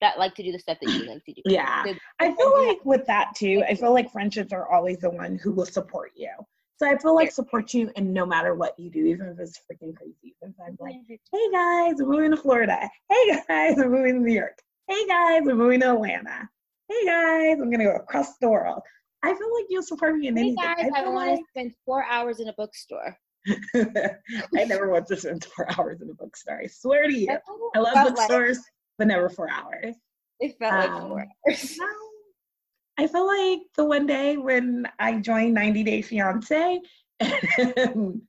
That 0.00 0.18
like 0.18 0.34
to 0.36 0.42
do 0.42 0.52
the 0.52 0.58
stuff 0.58 0.78
that 0.80 0.92
you 0.92 1.04
like 1.06 1.24
to 1.24 1.32
do. 1.32 1.42
Yeah. 1.44 1.82
The- 1.84 1.98
I 2.20 2.32
feel 2.34 2.66
like 2.66 2.84
with 2.84 3.04
that 3.06 3.34
too, 3.34 3.62
I 3.68 3.74
feel 3.74 3.92
like 3.92 4.10
friendships 4.12 4.52
are 4.52 4.70
always 4.72 4.98
the 4.98 5.10
one 5.10 5.36
who 5.42 5.52
will 5.52 5.66
support 5.66 6.12
you. 6.14 6.30
So 6.76 6.88
I 6.88 6.96
feel 6.96 7.14
like 7.16 7.32
support 7.32 7.74
you 7.74 7.90
and 7.96 8.14
no 8.14 8.24
matter 8.24 8.54
what 8.54 8.78
you 8.78 8.88
do, 8.90 9.04
even 9.06 9.26
if 9.28 9.38
it's 9.40 9.58
freaking 9.58 9.96
crazy. 9.96 10.36
Sometimes 10.40 10.78
like, 10.78 10.94
hey 11.08 11.50
guys, 11.52 11.94
we're 11.98 12.06
moving 12.12 12.30
to 12.30 12.36
Florida. 12.36 12.88
Hey 13.10 13.42
guys, 13.48 13.74
we're 13.76 13.88
moving 13.90 14.14
to 14.14 14.20
New 14.20 14.34
York. 14.34 14.56
Hey 14.86 15.04
guys, 15.08 15.42
we're 15.44 15.56
moving 15.56 15.80
to 15.80 15.92
Atlanta. 15.94 16.48
Hey 16.88 17.04
guys, 17.04 17.58
I'm 17.60 17.68
gonna 17.70 17.84
go 17.84 17.96
across 17.96 18.36
the 18.38 18.48
world. 18.48 18.80
I 19.24 19.34
feel 19.34 19.52
like 19.56 19.64
you'll 19.68 19.82
support 19.82 20.16
me 20.16 20.28
in 20.28 20.36
Hey 20.36 20.42
anything. 20.42 20.62
guys, 20.64 20.90
I 20.94 21.02
feel 21.02 21.12
want 21.12 21.30
like- 21.32 21.38
to 21.40 21.44
spend 21.50 21.72
four 21.84 22.04
hours 22.04 22.38
in 22.38 22.46
a 22.48 22.52
bookstore. 22.52 23.18
I 23.74 24.64
never 24.64 24.88
want 24.90 25.06
to 25.08 25.16
spend 25.16 25.44
four 25.44 25.68
hours 25.78 26.00
in 26.00 26.10
a 26.10 26.14
bookstore. 26.14 26.60
I 26.62 26.66
swear 26.68 27.08
to 27.08 27.12
you. 27.18 27.36
I 27.74 27.78
love 27.78 27.92
felt 27.94 28.16
like. 28.16 28.56
But 28.98 29.06
never 29.06 29.28
four 29.28 29.48
hours. 29.48 29.94
It 30.40 30.56
felt 30.58 30.74
like 30.74 30.90
Um, 30.90 31.08
four 31.08 31.26
hours. 31.46 31.78
I 32.98 33.06
felt 33.06 33.28
like 33.28 33.60
the 33.76 33.84
one 33.84 34.06
day 34.06 34.36
when 34.36 34.88
I 34.98 35.18
joined 35.20 35.54
90 35.54 35.84
Day 35.84 36.02
Fiance, 36.02 36.80
and 37.20 38.20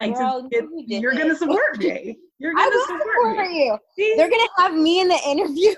I 0.00 0.10
Girl, 0.10 0.40
just 0.42 0.50
get, 0.50 0.64
you 0.64 0.86
did 0.86 1.02
you're 1.02 1.14
gonna 1.14 1.34
support 1.34 1.78
me. 1.78 2.18
You're 2.38 2.52
I 2.58 2.64
gonna 2.64 2.74
will 2.74 2.86
support 2.86 3.36
support 3.36 3.52
you. 3.52 3.78
See? 3.96 4.14
They're 4.16 4.28
gonna 4.28 4.48
have 4.58 4.74
me 4.74 5.00
in 5.00 5.06
the 5.08 5.18
interview, 5.28 5.74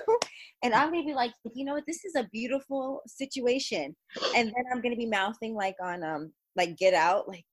and 0.63 0.73
I'm 0.73 0.89
gonna 0.91 1.05
be 1.05 1.13
like, 1.13 1.31
you 1.53 1.63
know 1.63 1.75
what? 1.75 1.83
This 1.85 2.03
is 2.03 2.15
a 2.15 2.27
beautiful 2.33 3.01
situation, 3.05 3.95
and 4.35 4.47
then 4.47 4.65
I'm 4.73 4.81
gonna 4.81 4.95
be 4.95 5.05
mouthing 5.05 5.53
like 5.53 5.75
on 5.81 6.03
um 6.03 6.33
like 6.55 6.75
Get 6.75 6.95
Out, 6.95 7.27
like 7.27 7.45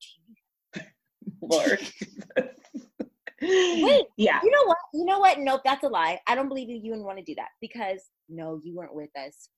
Lord. 1.43 1.79
Wait. 3.43 4.07
Yeah. 4.17 4.41
you 4.43 4.51
know 4.51 4.65
what? 4.67 4.77
You 4.95 5.05
know 5.05 5.19
what? 5.19 5.39
Nope, 5.39 5.63
that's 5.65 5.85
a 5.85 5.89
lie. 5.89 6.21
I 6.27 6.35
don't 6.35 6.49
believe 6.49 6.69
you. 6.69 6.77
You 6.77 6.91
wouldn't 6.91 7.07
want 7.07 7.19
to 7.19 7.25
do 7.25 7.35
that 7.37 7.49
because 7.61 8.01
no, 8.29 8.61
you 8.63 8.75
weren't 8.75 8.95
with 8.95 9.11
us. 9.17 9.49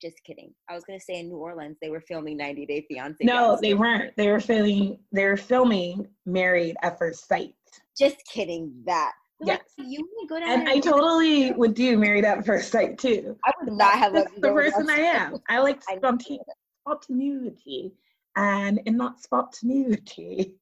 Just 0.00 0.22
kidding. 0.24 0.52
I 0.68 0.74
was 0.74 0.84
gonna 0.84 1.00
say 1.00 1.20
in 1.20 1.28
New 1.28 1.36
Orleans 1.36 1.76
they 1.80 1.88
were 1.90 2.00
filming 2.00 2.36
90 2.36 2.66
Day 2.66 2.84
Fiance. 2.88 3.24
No, 3.24 3.58
they 3.60 3.74
weren't. 3.74 4.16
They 4.16 4.28
were 4.30 4.40
filming. 4.40 4.98
They 5.12 5.24
were 5.24 5.36
filming 5.36 6.08
Married 6.26 6.76
at 6.82 6.98
First 6.98 7.28
Sight. 7.28 7.54
Just 7.98 8.16
kidding. 8.26 8.72
That. 8.86 9.12
They're 9.40 9.54
like, 9.54 9.62
Yes. 9.76 9.88
you 9.88 10.00
want 10.00 10.28
to 10.28 10.34
go 10.34 10.40
down 10.40 10.60
And 10.60 10.68
I 10.68 10.78
totally 10.80 11.52
would 11.52 11.74
do 11.74 11.98
Married 11.98 12.24
at 12.24 12.44
First 12.46 12.70
Sight 12.70 12.98
too. 12.98 13.36
I 13.44 13.52
would 13.60 13.72
not 13.74 13.94
have 13.94 14.12
That's 14.12 14.32
the 14.34 14.52
person 14.52 14.88
I 14.90 14.98
am. 14.98 15.38
I 15.48 15.58
like 15.58 15.80
spontaneity, 16.84 17.92
and 18.36 18.80
in 18.86 18.96
that 18.98 19.20
spontaneity, 19.20 20.54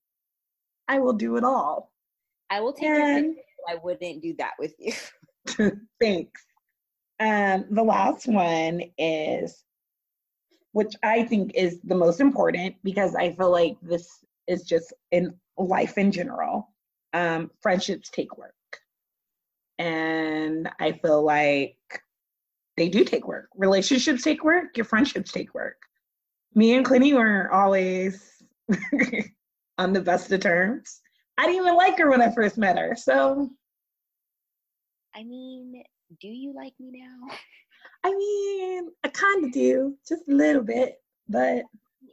I 0.88 0.98
will 0.98 1.12
do 1.12 1.36
it 1.36 1.44
all. 1.44 1.90
I 2.50 2.60
will 2.60 2.72
take 2.72 2.88
And 2.88 3.36
I 3.68 3.76
wouldn't 3.76 4.22
do 4.22 4.34
that 4.38 4.52
with 4.58 4.74
you. 4.78 4.92
thanks. 6.00 6.42
Um, 7.20 7.66
the 7.70 7.82
last 7.82 8.26
one 8.26 8.82
is, 8.98 9.62
which 10.72 10.94
I 11.02 11.24
think 11.24 11.52
is 11.54 11.80
the 11.82 11.94
most 11.94 12.20
important 12.20 12.76
because 12.82 13.14
I 13.14 13.32
feel 13.32 13.50
like 13.50 13.76
this 13.82 14.08
is 14.46 14.62
just 14.62 14.92
in 15.10 15.34
life 15.58 15.98
in 15.98 16.10
general. 16.12 16.68
Um, 17.12 17.50
friendships 17.60 18.08
take 18.08 18.38
work, 18.38 18.54
and 19.78 20.70
I 20.78 20.92
feel 20.92 21.22
like 21.22 21.76
they 22.76 22.88
do 22.88 23.04
take 23.04 23.26
work. 23.26 23.48
Relationships 23.56 24.22
take 24.22 24.44
work. 24.44 24.76
Your 24.76 24.84
friendships 24.84 25.32
take 25.32 25.52
work. 25.54 25.76
Me 26.54 26.74
and 26.74 26.86
Clinty 26.86 27.12
weren't 27.14 27.52
always 27.52 28.42
on 29.78 29.92
the 29.92 30.00
best 30.00 30.30
of 30.30 30.40
terms. 30.40 31.00
I 31.40 31.46
didn't 31.46 31.62
even 31.62 31.74
like 31.76 31.96
her 31.98 32.10
when 32.10 32.20
I 32.20 32.30
first 32.34 32.58
met 32.58 32.76
her, 32.78 32.94
so 32.94 33.48
I 35.14 35.24
mean, 35.24 35.82
do 36.20 36.28
you 36.28 36.52
like 36.54 36.74
me 36.78 36.90
now? 37.00 37.34
I 38.04 38.14
mean, 38.14 38.88
I 39.04 39.08
kind 39.08 39.44
of 39.44 39.52
do, 39.52 39.96
just 40.06 40.22
a 40.28 40.32
little 40.32 40.62
bit, 40.62 40.96
but 41.28 41.62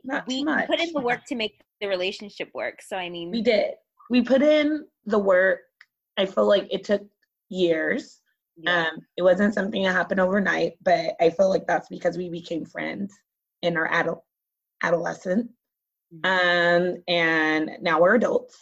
not 0.03 0.19
much. 0.23 0.27
we 0.27 0.39
too 0.39 0.45
much. 0.45 0.67
put 0.67 0.79
in 0.79 0.91
the 0.93 1.01
work 1.01 1.25
to 1.25 1.35
make 1.35 1.61
the 1.81 1.87
relationship 1.87 2.49
work. 2.53 2.81
So 2.81 2.97
I 2.97 3.09
mean, 3.09 3.31
We 3.31 3.41
did. 3.41 3.73
We 4.09 4.21
put 4.21 4.41
in 4.41 4.85
the 5.05 5.19
work. 5.19 5.59
I 6.17 6.25
feel 6.25 6.47
like 6.47 6.67
it 6.71 6.83
took 6.85 7.03
years. 7.49 8.21
yeah. 8.57 8.87
Um, 8.87 8.99
it 9.17 9.21
wasn't 9.23 9.53
something 9.53 9.83
that 9.83 9.91
happened 9.93 10.19
overnight, 10.21 10.73
but 10.83 11.15
I 11.21 11.29
feel 11.29 11.49
like 11.49 11.67
that's 11.67 11.89
because 11.89 12.17
we 12.17 12.29
became 12.29 12.65
friends 12.65 13.13
in 13.61 13.75
our 13.77 13.91
adult 13.93 14.23
adolescence. 14.83 15.51
Mhm. 16.15 16.25
Um, 16.95 17.03
and 17.07 17.71
now 17.81 17.99
we're 18.01 18.15
adults, 18.15 18.57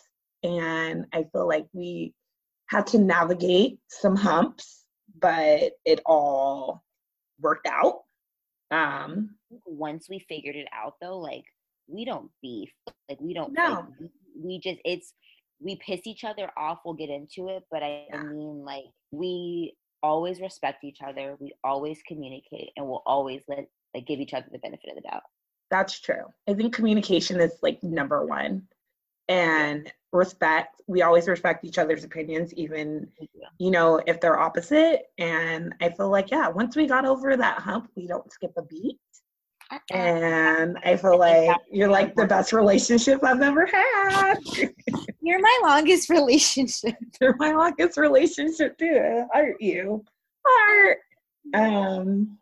and 0.46 1.06
I 1.14 1.26
feel 1.32 1.48
like 1.48 1.66
we 1.74 2.14
had 2.68 2.88
to 2.88 3.00
navigate 3.00 3.80
some 3.88 4.16
humps, 4.16 4.84
but 5.20 5.74
it 5.86 6.00
all 6.06 6.84
worked 7.40 7.68
out. 7.68 8.02
Um, 8.72 9.36
once 9.66 10.08
we 10.10 10.20
figured 10.28 10.56
it 10.56 10.68
out 10.74 10.96
though 11.02 11.20
like 11.20 11.44
we 11.88 12.04
don't 12.04 12.30
beef 12.42 12.72
like 13.08 13.22
we 13.22 13.34
don't 13.34 13.54
No. 13.54 13.64
like, 13.64 13.86
we, 14.00 14.10
we 14.44 14.60
just 14.60 14.80
it's 14.84 15.14
we 15.62 15.76
piss 15.78 16.02
each 16.06 16.24
other 16.24 16.50
off 16.58 16.80
we'll 16.84 16.96
get 16.96 17.10
into 17.10 17.48
it 17.50 17.64
but 17.70 17.84
i 17.84 18.06
Yeah. 18.10 18.24
mean 18.24 18.66
like 18.66 18.86
we 19.12 19.76
always 20.02 20.42
respect 20.42 20.84
each 20.84 20.98
other 21.06 21.38
we 21.40 21.54
always 21.64 22.02
communicate 22.08 22.72
and 22.76 22.86
we'll 22.88 23.04
always 23.06 23.44
let 23.48 23.68
like 23.94 24.08
give 24.08 24.20
each 24.20 24.34
other 24.34 24.48
the 24.52 24.58
benefit 24.60 24.90
of 24.90 24.96
the 24.96 25.08
doubt 25.10 25.24
That's 25.70 26.00
true. 26.02 26.26
I 26.50 26.54
think 26.56 26.74
communication 26.74 27.40
is 27.40 27.54
like 27.62 27.82
number 27.84 28.26
one. 28.26 28.68
And 29.28 29.92
respect. 30.12 30.82
We 30.88 31.02
always 31.02 31.28
respect 31.28 31.66
each 31.66 31.78
other's 31.78 32.04
opinions, 32.04 32.54
even, 32.54 33.08
Yeah. 33.20 33.48
you 33.60 33.72
know, 33.72 34.02
if 34.08 34.22
they're 34.22 34.40
opposite. 34.40 35.08
And 35.18 35.74
I 35.82 35.90
feel 35.90 36.10
like, 36.10 36.32
yeah, 36.32 36.48
once 36.48 36.76
we 36.76 36.86
got 36.88 37.06
over 37.06 37.36
that 37.36 37.60
hump, 37.60 37.90
we 37.96 38.08
don't 38.08 38.32
skip 38.32 38.54
a 38.58 38.62
beat. 38.62 39.00
Uh-uh. 39.72 39.98
And 39.98 40.78
I 40.86 40.96
feel 40.96 41.18
like 41.18 41.58
you're 41.72 41.90
like 41.90 42.14
the 42.16 42.28
best 42.28 42.54
relationship 42.54 43.24
I've 43.24 43.42
ever 43.42 43.66
had. 43.66 44.36
you're 45.22 45.42
my 45.42 45.60
longest 45.64 46.10
relationship 46.10 46.96
you're 47.20 47.36
my 47.38 47.52
longest 47.52 47.98
relationship 47.98 48.78
too. 48.78 49.26
Aren't 49.34 49.60
you? 49.62 50.04
Heart. 50.46 51.00
Um 51.54 52.38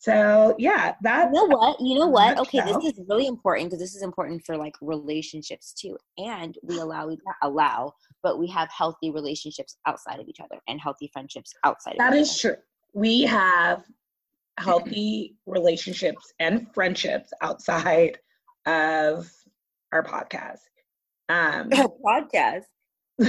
so 0.00 0.54
yeah, 0.58 0.94
that 1.02 1.26
you 1.26 1.32
know 1.34 1.44
what? 1.44 1.78
You 1.78 1.98
know 1.98 2.08
what? 2.08 2.38
okay 2.38 2.60
this 2.60 2.76
is 2.84 3.00
really 3.06 3.26
important 3.26 3.68
because 3.68 3.80
this 3.80 3.94
is 3.94 4.02
important 4.02 4.42
for 4.46 4.56
like 4.56 4.74
relationships 4.80 5.74
too 5.74 5.96
and 6.16 6.56
we 6.62 6.78
allow 6.80 7.06
we 7.06 7.18
allow 7.42 7.92
but 8.22 8.38
we 8.38 8.48
have 8.48 8.70
healthy 8.70 9.10
relationships 9.10 9.76
outside 9.86 10.18
of 10.18 10.26
each 10.26 10.40
other 10.40 10.58
and 10.68 10.80
healthy 10.80 11.10
friendships 11.12 11.52
outside 11.64 11.96
That 11.98 12.14
of 12.14 12.18
each 12.18 12.22
is 12.22 12.38
true. 12.40 12.56
We 12.94 13.22
have 13.22 13.84
healthy 14.58 15.36
relationships 15.44 16.32
and 16.38 16.66
friendships 16.72 17.30
outside 17.42 18.18
of 18.66 19.30
our 19.92 20.02
podcast. 20.02 20.60
Um, 21.28 21.68
podcast? 22.04 22.64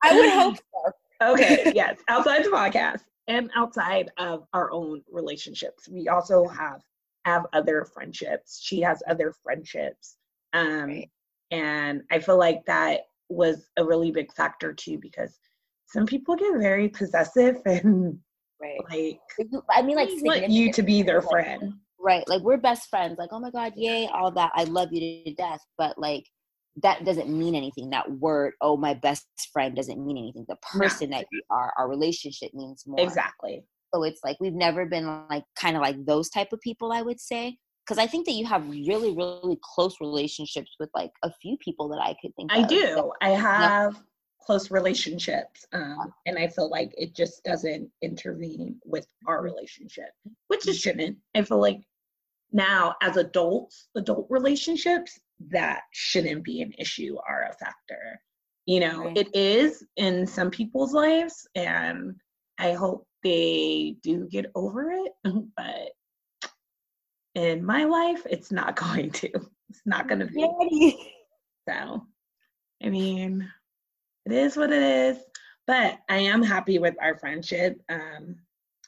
I 0.00 0.14
would 0.14 0.30
hope 0.30 0.56
so 0.56 0.92
okay, 1.32 1.72
yes, 1.74 1.98
outside 2.08 2.44
the 2.44 2.50
podcast 2.50 3.00
and 3.28 3.50
outside 3.54 4.10
of 4.18 4.46
our 4.52 4.72
own 4.72 5.02
relationships. 5.10 5.88
We 5.88 6.08
also 6.08 6.46
have 6.48 6.82
have 7.24 7.46
other 7.52 7.84
friendships. 7.84 8.60
She 8.62 8.80
has 8.80 9.02
other 9.08 9.32
friendships. 9.42 10.16
Um 10.52 10.88
Right. 10.88 11.10
and 11.50 12.02
I 12.10 12.18
feel 12.18 12.38
like 12.38 12.64
that 12.66 13.02
was 13.28 13.68
a 13.76 13.84
really 13.84 14.10
big 14.10 14.32
factor 14.32 14.72
too 14.72 14.98
because 14.98 15.38
some 15.86 16.06
people 16.06 16.36
get 16.36 16.58
very 16.58 16.88
possessive 16.88 17.56
and 17.66 18.18
right 18.60 18.80
like 18.90 19.20
i 19.70 19.82
mean 19.82 19.96
like 19.96 20.08
want 20.22 20.48
you 20.48 20.72
to 20.72 20.82
be 20.82 21.02
their 21.02 21.22
friend. 21.22 21.74
right 21.98 22.26
like 22.28 22.42
we're 22.42 22.56
best 22.56 22.88
friends 22.88 23.16
like 23.18 23.28
oh 23.32 23.38
my 23.38 23.50
god 23.50 23.72
yay 23.76 24.08
all 24.12 24.30
that 24.30 24.50
i 24.54 24.64
love 24.64 24.88
you 24.92 25.22
to 25.24 25.34
death 25.34 25.60
but 25.76 25.96
like 25.98 26.24
that 26.82 27.04
doesn't 27.04 27.28
mean 27.28 27.54
anything 27.54 27.90
that 27.90 28.10
word 28.10 28.52
oh 28.60 28.76
my 28.76 28.94
best 28.94 29.26
friend 29.52 29.74
doesn't 29.76 30.04
mean 30.04 30.16
anything 30.16 30.44
the 30.48 30.56
person 30.78 31.10
that 31.10 31.26
you 31.32 31.42
are 31.50 31.72
our 31.78 31.88
relationship 31.88 32.52
means 32.54 32.84
more 32.86 33.00
Exactly. 33.00 33.64
so 33.94 34.02
it's 34.02 34.20
like 34.24 34.36
we've 34.40 34.54
never 34.54 34.86
been 34.86 35.06
like 35.30 35.44
kind 35.56 35.76
of 35.76 35.82
like 35.82 36.04
those 36.04 36.28
type 36.30 36.52
of 36.52 36.60
people 36.60 36.92
i 36.92 37.02
would 37.02 37.20
say 37.20 37.56
because 37.86 37.98
i 37.98 38.06
think 38.06 38.26
that 38.26 38.32
you 38.32 38.46
have 38.46 38.68
really 38.68 39.14
really 39.14 39.58
close 39.62 39.96
relationships 40.00 40.76
with 40.78 40.90
like 40.94 41.10
a 41.22 41.32
few 41.40 41.56
people 41.58 41.88
that 41.88 42.00
i 42.02 42.14
could 42.20 42.34
think 42.36 42.52
I 42.52 42.60
of 42.60 42.68
do. 42.68 43.12
I 43.20 43.30
have 43.30 43.98
close 44.48 44.70
relationships. 44.70 45.66
Um, 45.74 46.10
and 46.24 46.38
I 46.38 46.48
feel 46.48 46.70
like 46.70 46.94
it 46.96 47.14
just 47.14 47.44
doesn't 47.44 47.90
intervene 48.00 48.80
with 48.86 49.06
our 49.26 49.42
relationship, 49.42 50.08
which 50.46 50.66
it 50.66 50.72
shouldn't. 50.74 51.18
I 51.34 51.42
feel 51.42 51.60
like 51.60 51.82
now 52.50 52.94
as 53.02 53.18
adults, 53.18 53.88
adult 53.94 54.26
relationships, 54.30 55.20
that 55.50 55.82
shouldn't 55.92 56.44
be 56.44 56.62
an 56.62 56.72
issue 56.78 57.16
or 57.28 57.42
a 57.42 57.52
factor. 57.54 58.20
You 58.66 58.80
know, 58.80 59.04
Right. 59.04 59.16
it 59.18 59.34
is 59.34 59.84
in 59.96 60.26
some 60.26 60.50
people's 60.50 60.92
lives, 60.92 61.46
and 61.54 62.16
I 62.58 62.72
hope 62.72 63.06
they 63.22 63.96
do 64.02 64.26
get 64.30 64.46
over 64.54 64.90
it, 64.92 65.12
but 65.56 65.92
in 67.34 67.64
my 67.64 67.84
life, 67.84 68.26
it's 68.28 68.50
not 68.50 68.76
going 68.94 69.10
to. 69.12 69.30
It's 69.70 69.82
not 69.86 70.08
going 70.08 70.20
to 70.20 70.26
be. 70.26 71.12
So, 71.68 72.06
I 72.82 72.88
mean, 72.88 73.46
it 74.24 74.32
is 74.32 74.56
what 74.56 74.72
it 74.72 74.82
is. 74.82 75.18
But 75.66 75.98
I 76.08 76.16
am 76.18 76.42
happy 76.42 76.78
with 76.78 76.94
our 77.00 77.18
friendship, 77.18 77.78
um, 77.90 78.36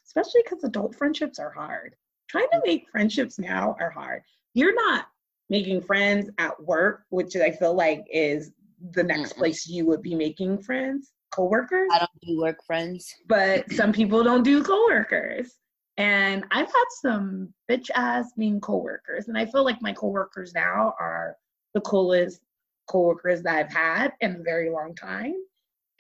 especially 0.06 0.40
because 0.42 0.64
adult 0.64 0.94
friendships 0.94 1.38
are 1.38 1.50
hard. 1.50 1.94
Trying 2.28 2.48
to 2.52 2.62
make 2.64 2.88
friendships 2.90 3.38
now 3.38 3.76
are 3.78 3.90
hard. 3.90 4.22
You're 4.54 4.74
not 4.74 5.06
making 5.50 5.82
friends 5.82 6.30
at 6.38 6.58
work, 6.62 7.02
which 7.10 7.36
I 7.36 7.50
feel 7.50 7.74
like 7.74 8.06
is 8.10 8.52
the 8.92 9.02
next 9.02 9.34
mm 9.34 9.36
place 9.36 9.66
you 9.68 9.84
would 9.84 10.00
be 10.00 10.14
making 10.14 10.62
friends, 10.62 11.12
coworkers. 11.32 11.88
I 11.92 11.98
don't 11.98 12.10
do 12.22 12.40
work 12.40 12.64
friends. 12.64 13.14
But 13.28 13.70
some 13.72 13.92
people 13.92 14.24
don't 14.24 14.42
do 14.42 14.62
coworkers. 14.62 15.56
And 15.98 16.44
I've 16.50 16.66
had 16.66 16.84
some 17.02 17.52
bitch 17.70 17.90
ass 17.94 18.32
mean 18.36 18.60
coworkers. 18.60 19.28
And 19.28 19.36
I 19.36 19.44
feel 19.44 19.64
like 19.64 19.82
my 19.82 19.92
coworkers 19.92 20.54
now 20.54 20.94
are 20.98 21.36
the 21.74 21.80
coolest 21.82 22.40
coworkers 22.88 23.42
that 23.42 23.56
I've 23.56 23.72
had 23.72 24.12
in 24.20 24.36
a 24.36 24.42
very 24.42 24.70
long 24.70 24.94
time. 24.94 25.34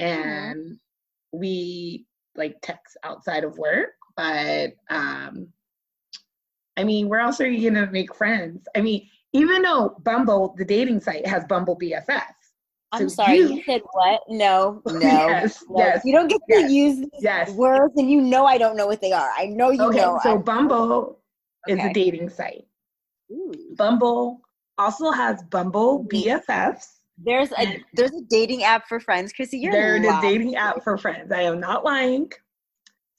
Mm-hmm. 0.00 0.20
And 0.22 0.64
mm-hmm. 0.64 1.38
we 1.38 2.06
like 2.34 2.56
text 2.62 2.96
outside 3.04 3.44
of 3.44 3.58
work. 3.58 3.90
But 4.16 4.72
um 4.88 5.48
I 6.76 6.84
mean, 6.84 7.08
where 7.08 7.20
else 7.20 7.40
are 7.40 7.50
you 7.50 7.70
gonna 7.70 7.90
make 7.90 8.14
friends? 8.14 8.66
I 8.74 8.80
mean, 8.80 9.06
even 9.32 9.62
though 9.62 9.96
Bumble, 10.02 10.54
the 10.56 10.64
dating 10.64 11.00
site, 11.00 11.26
has 11.26 11.44
Bumble 11.44 11.78
BFF. 11.78 12.22
I'm 12.92 13.08
so 13.08 13.22
sorry, 13.22 13.38
you, 13.38 13.54
you, 13.54 13.62
said 13.62 13.82
what? 13.92 14.20
No, 14.28 14.82
no. 14.86 14.98
yes, 15.00 15.62
no. 15.68 15.78
yes. 15.78 16.02
You 16.04 16.12
don't 16.12 16.26
get 16.26 16.40
yes, 16.48 16.68
to 16.68 16.72
use 16.74 17.08
yes. 17.20 17.50
words, 17.52 17.94
and 17.96 18.10
you 18.10 18.20
know 18.20 18.46
I 18.46 18.58
don't 18.58 18.76
know 18.76 18.86
what 18.86 19.00
they 19.00 19.12
are. 19.12 19.30
I 19.38 19.46
know 19.46 19.70
you 19.70 19.82
okay, 19.84 19.98
know. 19.98 20.18
So 20.24 20.38
Bumble 20.38 21.20
okay. 21.68 21.80
is 21.80 21.84
a 21.84 21.92
dating 21.92 22.30
site. 22.30 22.66
Ooh. 23.30 23.52
Bumble 23.76 24.40
also 24.76 25.12
has 25.12 25.42
Bumble 25.44 26.04
BFFs. 26.06 26.86
There's 27.16 27.52
a 27.52 27.80
there's 27.92 28.12
a 28.12 28.22
dating 28.28 28.64
app 28.64 28.88
for 28.88 28.98
friends, 28.98 29.32
Chrissy. 29.32 29.58
You're 29.58 29.72
there's 29.72 30.04
a 30.04 30.20
dating 30.20 30.56
app 30.56 30.82
for 30.82 30.98
friends. 30.98 31.30
I 31.30 31.42
am 31.42 31.60
not 31.60 31.84
lying. 31.84 32.32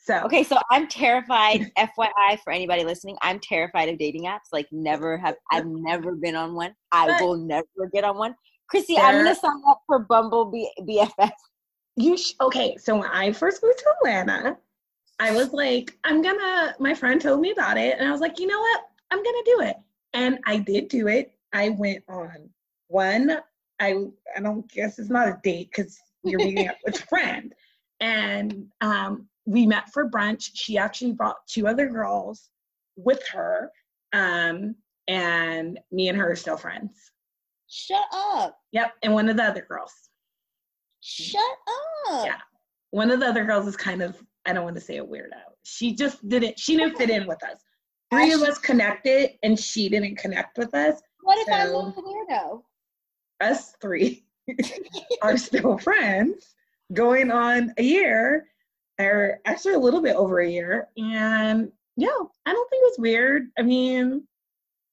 So 0.03 0.20
okay, 0.25 0.43
so 0.43 0.58
I'm 0.72 0.88
terrified. 0.88 1.72
FYI, 1.77 2.39
for 2.43 2.51
anybody 2.51 2.84
listening, 2.84 3.17
I'm 3.22 3.39
terrified 3.39 3.88
of 3.88 4.00
dating 4.00 4.24
apps. 4.24 4.50
Like, 4.51 4.67
never 4.72 5.17
have 5.17 5.36
I've 5.51 5.67
never 5.67 6.15
been 6.15 6.36
on 6.36 6.55
one. 6.55 6.74
I 6.91 7.08
but, 7.08 7.22
will 7.22 7.38
never 7.38 7.67
get 7.93 8.03
on 8.03 8.17
one. 8.17 8.36
Chrissy, 8.67 8.98
I'm 8.98 9.17
gonna 9.20 9.36
sign 9.36 9.62
up 9.67 9.81
for 9.86 10.00
Bumble 10.00 10.46
B- 10.46 10.72
BFF. 10.81 11.31
You 11.98 12.17
sh- 12.17 12.34
okay? 12.41 12.77
So 12.77 12.98
when 12.98 13.10
I 13.12 13.31
first 13.31 13.62
moved 13.62 13.77
to 13.79 13.93
Atlanta, 14.00 14.58
I 15.20 15.36
was 15.36 15.53
like, 15.53 15.96
I'm 16.03 16.24
gonna. 16.24 16.75
My 16.79 16.96
friend 16.96 17.22
told 17.22 17.41
me 17.41 17.51
about 17.51 17.77
it, 17.77 18.00
and 18.00 18.08
I 18.08 18.12
was 18.12 18.22
like, 18.22 18.39
you 18.39 18.48
know 18.48 18.60
what? 18.60 18.81
I'm 19.12 19.22
gonna 19.22 19.43
do 19.46 19.62
it, 19.62 19.75
and 20.13 20.39
I 20.48 20.58
did 20.58 20.88
do 20.88 21.10
it. 21.10 21.31
I 21.53 21.70
went 21.70 22.03
on 22.10 22.50
one. 22.88 23.38
I 23.79 24.05
I 24.36 24.39
don't 24.39 24.67
guess 24.72 24.98
it's 24.98 25.10
not 25.10 25.27
a 25.27 25.39
date 25.43 25.70
because 25.75 26.00
you're 26.24 26.39
meeting 26.39 26.70
up 26.70 26.77
with 26.84 27.03
a 27.03 27.05
friend, 27.08 27.53
and 28.00 28.65
um, 28.81 29.27
we 29.45 29.65
met 29.65 29.91
for 29.91 30.10
brunch. 30.10 30.51
She 30.53 30.77
actually 30.77 31.13
brought 31.13 31.38
two 31.48 31.67
other 31.67 31.88
girls 31.88 32.50
with 32.95 33.25
her, 33.29 33.71
um, 34.13 34.75
and 35.07 35.79
me 35.91 36.10
and 36.10 36.17
her 36.17 36.31
are 36.31 36.36
still 36.36 36.57
friends. 36.57 37.12
Shut 37.67 38.03
up. 38.13 38.57
Yep, 38.71 38.91
and 39.03 39.13
one 39.13 39.29
of 39.29 39.38
the 39.38 39.43
other 39.43 39.65
girls. 39.67 39.93
Shut 41.01 41.41
up. 42.10 42.25
Yeah. 42.25 42.38
One 42.91 43.10
of 43.12 43.19
the 43.19 43.27
other 43.27 43.45
girls 43.45 43.67
is 43.67 43.77
kind 43.77 44.01
of, 44.01 44.21
I 44.45 44.53
don't 44.53 44.65
want 44.65 44.75
to 44.75 44.81
say 44.81 44.98
a 44.98 45.05
weirdo. 45.05 45.39
She 45.63 45.95
just 45.95 46.27
didn't, 46.27 46.60
she 46.60 46.75
didn't 46.75 46.98
fit 46.98 47.10
in 47.10 47.25
with 47.25 47.41
us. 47.43 47.62
Three 48.12 48.33
of 48.33 48.41
us 48.41 48.57
connected 48.57 49.31
and 49.41 49.57
she 49.57 49.88
didn't 49.88 50.17
connect 50.17 50.57
with 50.57 50.74
us. 50.75 51.01
What 51.21 51.38
if 51.39 51.48
so 51.48 51.53
I'm 51.53 51.69
a 51.69 51.94
weirdo? 51.94 52.61
Us 53.39 53.74
three 53.81 54.25
are 55.22 55.37
still 55.37 55.77
friends 55.77 56.55
going 56.94 57.31
on 57.31 57.74
a 57.77 57.83
year, 57.83 58.48
or 59.05 59.40
actually 59.46 59.74
a 59.74 59.79
little 59.79 60.01
bit 60.01 60.16
over 60.16 60.40
a 60.40 60.50
year. 60.50 60.87
And 60.98 61.72
yeah, 61.98 62.07
I 62.46 62.53
don't 62.53 62.70
think 62.70 62.81
it 62.81 62.92
was 62.92 63.00
weird. 63.00 63.48
I 63.57 63.61
mean, 63.64 64.27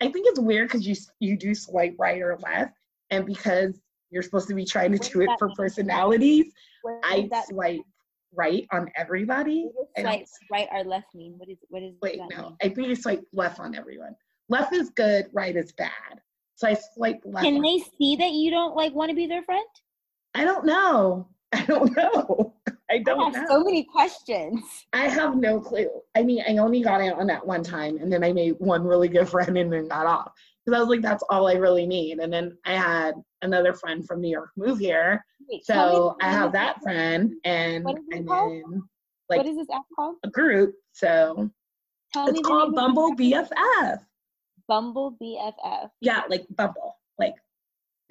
I 0.01 0.11
think 0.11 0.27
it's 0.29 0.41
weird 0.41 0.69
because 0.69 0.87
you 0.87 0.95
you 1.21 1.37
do 1.37 1.55
swipe 1.55 1.97
right 1.99 2.21
or 2.21 2.39
left, 2.39 2.75
and 3.11 3.27
because 3.27 3.81
you're 4.11 4.23
supposed 4.23 4.49
to 4.49 4.55
be 4.55 4.65
trying 4.65 4.97
to 4.97 4.99
do 4.99 5.23
it 5.23 5.31
for 5.39 5.51
personalities, 5.57 6.53
I 7.05 7.29
swipe 7.49 7.81
right 8.35 8.67
on 8.73 8.91
everybody. 8.97 9.69
Swipe 9.99 10.27
right 10.51 10.69
or 10.73 10.85
left 10.85 11.15
mean? 11.15 11.35
What 11.39 11.49
is 11.49 11.59
what 11.69 11.83
is? 11.83 11.95
Wait, 12.03 12.21
no, 12.31 12.43
mean? 12.43 12.57
I 12.63 12.69
think 12.69 12.89
you 12.89 12.97
swipe 12.97 13.25
left 13.33 13.61
on 13.61 13.75
everyone. 13.75 14.15
Left 14.49 14.73
is 14.73 14.91
good, 14.91 15.27
right 15.33 15.55
is 15.55 15.73
bad. 15.73 16.21
So 16.55 16.69
I 16.69 16.77
swipe 16.95 17.21
left. 17.25 17.45
Can 17.45 17.61
they 17.61 17.83
see 17.99 18.17
that 18.17 18.33
you 18.33 18.51
don't 18.51 18.75
like 18.75 18.95
want 18.95 19.11
to 19.11 19.17
be 19.17 19.27
their 19.27 19.43
friend? 19.43 19.67
I 20.35 20.45
don't 20.45 20.65
know. 20.65 21.29
I 21.53 21.65
don't 21.65 21.97
know. 21.97 22.55
I 22.91 22.99
don't 22.99 23.21
I 23.35 23.39
have 23.39 23.49
know. 23.49 23.57
so 23.59 23.65
many 23.65 23.85
questions. 23.85 24.63
I 24.93 25.09
have 25.09 25.37
no 25.37 25.61
clue. 25.61 25.91
I 26.17 26.23
mean, 26.23 26.43
I 26.49 26.57
only 26.57 26.81
got 26.81 27.01
out 27.01 27.19
on 27.21 27.27
that 27.27 27.47
one 27.47 27.63
time, 27.63 27.99
and 27.99 28.13
then 28.13 28.25
I 28.25 28.33
made 28.33 28.55
one 28.59 28.85
really 28.85 29.09
good 29.09 29.29
friend 29.29 29.57
and 29.59 29.73
then 29.73 29.89
got 29.89 30.07
off 30.07 30.33
because 30.65 30.77
I 30.77 30.81
was 30.81 30.89
like, 30.89 31.03
that's 31.03 31.23
all 31.31 31.49
I 31.49 31.55
really 31.55 31.87
need. 31.87 32.19
And 32.19 32.33
then 32.33 32.57
I 32.65 32.75
had 32.75 33.15
another 33.43 33.75
friend 33.75 34.07
from 34.07 34.21
New 34.21 34.31
York 34.31 34.51
move 34.57 34.79
here, 34.79 35.25
Wait, 35.51 35.65
so 35.65 36.17
I 36.21 36.31
have 36.31 36.53
that 36.53 36.83
friend, 36.83 37.35
and 37.45 37.87
and 37.87 38.27
called? 38.27 38.53
then 38.53 38.83
like 39.29 39.39
what 39.39 39.47
is 39.47 39.57
this 39.57 39.69
app 39.73 39.83
called? 39.95 40.17
A 40.25 40.31
group. 40.31 40.75
So 40.93 41.51
tell 42.13 42.29
it's 42.29 42.41
called 42.41 42.75
Bumble 42.75 43.15
BFF. 43.15 43.99
Bumble 44.67 45.17
BFF. 45.23 45.91
Yeah, 46.01 46.23
like 46.29 46.47
Bumble, 46.51 46.97
like 47.19 47.35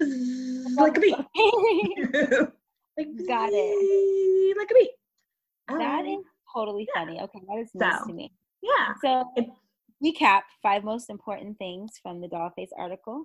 like 0.00 0.96
a 0.96 1.00
bee. 1.00 1.16
like 2.98 3.28
got 3.28 3.50
it. 3.52 4.56
Like 4.58 4.70
a 4.70 4.74
bee. 4.74 4.90
That 5.68 6.00
um, 6.00 6.06
is 6.06 6.24
totally 6.54 6.86
yeah. 6.94 7.00
funny. 7.00 7.20
Okay, 7.20 7.40
that 7.48 7.58
is 7.58 7.70
nice 7.74 8.06
to 8.06 8.12
me. 8.12 8.32
Yeah. 8.62 8.94
So 9.02 9.24
recap 10.04 10.42
five 10.62 10.84
most 10.84 11.10
important 11.10 11.58
things 11.58 11.92
from 12.02 12.20
the 12.20 12.28
Dollface 12.28 12.70
article. 12.76 13.24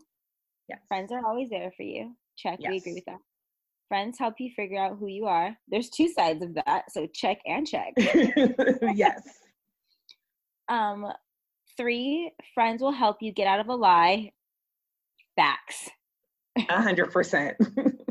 Yes. 0.69 0.79
Friends 0.87 1.11
are 1.11 1.25
always 1.25 1.49
there 1.49 1.71
for 1.75 1.83
you. 1.83 2.15
Check. 2.37 2.59
Yes. 2.59 2.71
We 2.71 2.77
agree 2.77 2.93
with 2.93 3.05
that. 3.05 3.19
Friends 3.89 4.17
help 4.17 4.35
you 4.39 4.49
figure 4.55 4.79
out 4.79 4.97
who 4.97 5.07
you 5.07 5.25
are. 5.25 5.55
There's 5.67 5.89
two 5.89 6.07
sides 6.07 6.43
of 6.43 6.55
that, 6.55 6.91
so 6.91 7.07
check 7.13 7.39
and 7.45 7.67
check. 7.67 7.93
yes. 8.95 9.21
Um, 10.67 11.11
three 11.77 12.31
friends 12.53 12.81
will 12.81 12.91
help 12.91 13.17
you 13.21 13.31
get 13.31 13.47
out 13.47 13.59
of 13.59 13.67
a 13.67 13.75
lie. 13.75 14.31
Facts. 15.35 15.89
A 16.57 16.81
hundred 16.81 17.11
percent. 17.11 17.57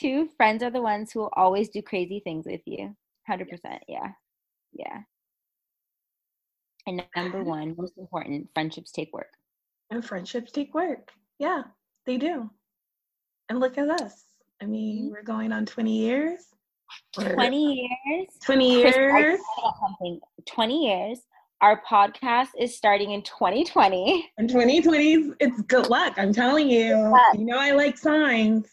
Two 0.00 0.28
friends 0.36 0.62
are 0.62 0.70
the 0.70 0.82
ones 0.82 1.12
who 1.12 1.20
will 1.20 1.32
always 1.36 1.68
do 1.68 1.82
crazy 1.82 2.20
things 2.20 2.46
with 2.46 2.60
you. 2.66 2.94
Hundred 3.26 3.48
percent. 3.48 3.82
Yeah. 3.88 4.12
Yeah. 4.72 5.00
And 6.86 7.02
number 7.16 7.42
one, 7.44 7.74
most 7.76 7.98
important, 7.98 8.48
friendships 8.54 8.92
take 8.92 9.12
work. 9.12 9.32
And 9.90 10.04
friendships 10.04 10.52
take 10.52 10.74
work. 10.74 11.10
Yeah, 11.38 11.62
they 12.06 12.16
do. 12.16 12.50
And 13.48 13.60
look 13.60 13.78
at 13.78 13.88
us. 13.88 14.24
I 14.62 14.66
mean, 14.66 15.04
mm-hmm. 15.04 15.12
we're 15.12 15.22
going 15.22 15.52
on 15.52 15.66
20 15.66 15.96
years. 15.96 16.40
20 17.14 17.74
years. 17.74 18.28
20 18.44 18.72
years. 18.72 19.40
something. 19.80 20.20
20 20.46 20.86
years. 20.86 21.20
Our 21.60 21.82
podcast 21.88 22.48
is 22.58 22.76
starting 22.76 23.12
in 23.12 23.22
2020. 23.22 24.30
In 24.38 24.46
2020, 24.48 25.32
it's 25.40 25.62
good 25.62 25.88
luck. 25.88 26.14
I'm 26.16 26.32
telling 26.32 26.68
you. 26.68 27.14
You 27.34 27.44
know, 27.44 27.58
I 27.58 27.72
like 27.72 27.96
signs. 27.96 28.66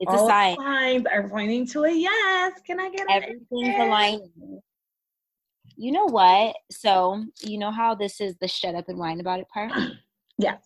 It's 0.00 0.12
All 0.12 0.26
a 0.26 0.28
sign. 0.28 0.56
Signs 0.56 1.06
are 1.06 1.28
pointing 1.28 1.66
to 1.68 1.84
a 1.84 1.92
yes. 1.92 2.60
Can 2.66 2.80
I 2.80 2.90
get 2.90 3.06
everything's 3.08 3.76
aligning? 3.78 4.60
You 5.76 5.92
know 5.92 6.06
what? 6.06 6.56
So 6.70 7.24
you 7.40 7.58
know 7.58 7.70
how 7.70 7.94
this 7.94 8.20
is 8.20 8.36
the 8.40 8.48
shut 8.48 8.74
up 8.74 8.88
and 8.88 8.98
whine 8.98 9.20
about 9.20 9.40
it 9.40 9.48
part. 9.48 9.72
yes. 10.38 10.60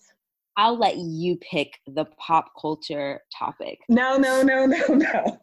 I'll 0.56 0.76
let 0.76 0.96
you 0.96 1.36
pick 1.36 1.78
the 1.86 2.04
pop 2.16 2.50
culture 2.60 3.20
topic. 3.36 3.78
No, 3.88 4.16
no, 4.16 4.42
no, 4.42 4.66
no, 4.66 4.86
no. 4.88 5.38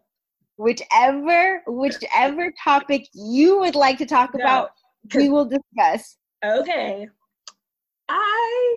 Whichever, 0.58 1.64
whichever 1.68 2.54
topic 2.62 3.08
you 3.14 3.60
would 3.60 3.76
like 3.76 3.98
to 4.00 4.06
talk 4.06 4.34
no, 4.34 4.44
about, 4.44 4.70
we 5.14 5.30
will 5.30 5.46
discuss. 5.46 6.18
Okay. 6.44 7.08
I 8.10 8.76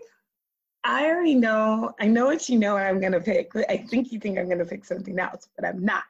I 0.85 1.07
already 1.07 1.35
know. 1.35 1.95
I 2.01 2.07
know 2.07 2.27
what 2.27 2.49
you 2.49 2.59
know 2.59 2.77
I'm 2.77 3.01
gonna 3.01 3.21
pick. 3.21 3.51
I 3.69 3.77
think 3.77 4.13
you 4.13 4.19
think 4.19 4.39
I'm 4.39 4.49
gonna 4.49 4.65
pick 4.65 4.85
something 4.85 5.19
else, 5.19 5.49
but 5.57 5.67
I'm 5.67 5.85
not. 5.85 6.05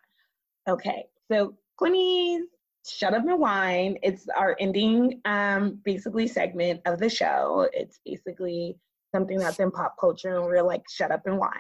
Okay, 0.69 1.07
so 1.31 1.55
Quinny's 1.77 2.43
Shut 2.87 3.15
Up 3.15 3.27
and 3.27 3.41
Wine. 3.41 3.99
It's 4.03 4.29
our 4.37 4.57
ending 4.61 5.21
um 5.25 5.81
basically 5.85 6.27
segment 6.29 6.81
of 6.87 6.99
the 6.99 7.09
show. 7.09 7.69
It's 7.73 8.01
basically 8.05 8.77
something 9.15 9.39
that's 9.39 9.59
in 9.59 9.71
pop 9.71 9.97
culture 9.99 10.37
and 10.37 10.45
we're 10.45 10.63
like 10.63 10.83
shut 10.89 11.11
up 11.11 11.27
and 11.27 11.39
Wine. 11.39 11.53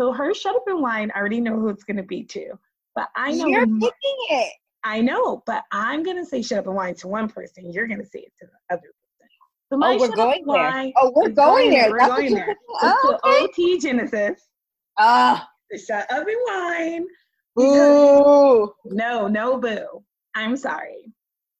So 0.00 0.12
her 0.12 0.32
shut 0.34 0.56
up 0.56 0.64
and 0.66 0.80
Wine, 0.80 1.10
I 1.14 1.18
already 1.18 1.40
know 1.40 1.58
who 1.58 1.68
it's 1.68 1.84
gonna 1.84 2.02
be 2.02 2.24
too. 2.24 2.58
But 2.94 3.08
I 3.16 3.32
know 3.32 3.48
You're 3.48 3.66
picking 3.66 4.16
it. 4.30 4.52
I 4.84 5.00
know, 5.00 5.42
but 5.46 5.64
I'm 5.72 6.02
gonna 6.02 6.26
say 6.26 6.42
shut 6.42 6.58
up 6.58 6.66
and 6.66 6.76
wine 6.76 6.94
to 6.96 7.08
one 7.08 7.28
person. 7.28 7.72
You're 7.72 7.86
gonna 7.86 8.04
say 8.04 8.20
it 8.20 8.32
to 8.40 8.46
the 8.46 8.74
other 8.74 8.92
person. 9.70 9.82
So 9.82 9.86
oh, 9.86 9.98
we're 9.98 10.16
going 10.16 10.44
there. 10.46 10.92
Oh, 10.96 11.12
we're 11.14 11.28
going, 11.30 11.70
there. 11.70 11.90
We're 11.90 12.06
going 12.06 12.34
there. 12.34 12.56
Oh, 12.82 13.18
okay. 13.24 13.44
OT 13.44 13.78
Genasis. 13.78 14.40
Ah. 14.98 15.48
Uh, 15.72 15.78
shut 15.78 16.10
up 16.12 16.26
and 16.26 16.36
wine. 16.46 17.06
Boo. 17.56 18.72
No, 18.86 19.28
no 19.28 19.58
boo. 19.58 20.02
I'm 20.34 20.56
sorry. 20.56 21.12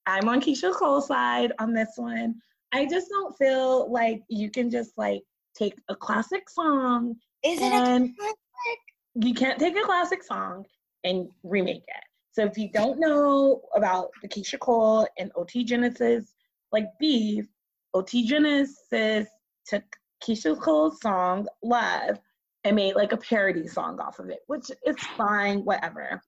I'm 0.07 0.29
on 0.29 0.41
Keyshia 0.41 0.75
Cole's 0.75 1.07
side 1.07 1.53
on 1.59 1.73
this 1.73 1.93
one. 1.97 2.35
I 2.73 2.87
just 2.87 3.09
don't 3.09 3.37
feel 3.39 3.91
like 3.91 4.23
you 4.29 4.51
can 4.51 4.71
just 4.71 4.93
like 4.99 5.23
take 5.57 5.75
a 5.89 5.95
classic 5.95 6.51
song. 6.51 7.15
Is 7.45 7.61
it 7.61 7.73
a 7.73 7.73
classic? 7.73 8.79
You 9.15 9.35
can't 9.35 9.59
take 9.59 9.77
a 9.77 9.83
classic 9.83 10.23
song 10.23 10.65
and 11.05 11.29
remake 11.45 11.85
it. 11.87 12.05
So 12.33 12.45
if 12.45 12.59
you 12.59 12.69
don't 12.73 12.99
know 12.99 13.63
about 13.77 14.09
the 14.21 14.29
Keyshia 14.29 14.59
Cole 14.59 15.07
and 15.19 15.31
OT 15.37 15.63
Genasis, 15.65 16.35
like 16.73 16.87
beef, 16.99 17.47
OT 17.95 18.27
Genasis 18.27 19.29
took 19.67 19.85
Keyshia 20.23 20.61
Cole's 20.61 21.01
song 21.01 21.47
Love 21.63 22.19
and 22.65 22.77
made 22.77 22.97
like 22.97 23.13
a 23.13 23.17
parody 23.17 23.69
song 23.69 24.01
off 24.01 24.19
of 24.19 24.31
it, 24.31 24.41
which 24.47 24.71
is 24.85 24.97
fine, 25.17 25.61
whatever. 25.65 26.21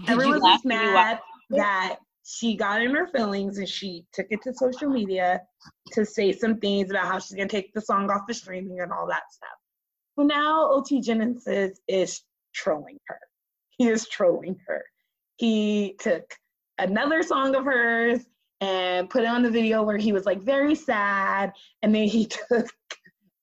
Did 0.00 0.10
Everyone 0.10 0.40
was 0.40 0.64
mad 0.64 1.20
that 1.50 1.98
she 2.24 2.56
got 2.56 2.80
in 2.80 2.94
her 2.94 3.08
feelings 3.08 3.58
and 3.58 3.68
she 3.68 4.06
took 4.12 4.26
it 4.30 4.40
to 4.42 4.54
social 4.54 4.88
media 4.88 5.42
to 5.92 6.06
say 6.06 6.32
some 6.32 6.58
things 6.58 6.90
about 6.90 7.06
how 7.06 7.18
she's 7.18 7.36
gonna 7.36 7.48
take 7.48 7.72
the 7.74 7.80
song 7.80 8.10
off 8.10 8.26
the 8.26 8.34
streaming 8.34 8.80
and 8.80 8.92
all 8.92 9.06
that 9.08 9.24
stuff. 9.30 9.48
So 10.16 10.22
now 10.24 10.70
OT 10.70 11.00
Genasis 11.00 11.80
is 11.88 12.22
trolling 12.54 12.98
her. 13.08 13.18
He 13.78 13.88
is 13.88 14.08
trolling 14.08 14.56
her. 14.66 14.84
He 15.36 15.96
took 15.98 16.24
another 16.78 17.22
song 17.22 17.54
of 17.54 17.64
hers 17.64 18.20
and 18.60 19.08
put 19.08 19.22
it 19.22 19.28
on 19.28 19.42
the 19.42 19.50
video 19.50 19.82
where 19.82 19.96
he 19.96 20.12
was 20.12 20.26
like 20.26 20.40
very 20.42 20.74
sad, 20.74 21.52
and 21.82 21.94
then 21.94 22.06
he 22.06 22.26
took 22.50 22.68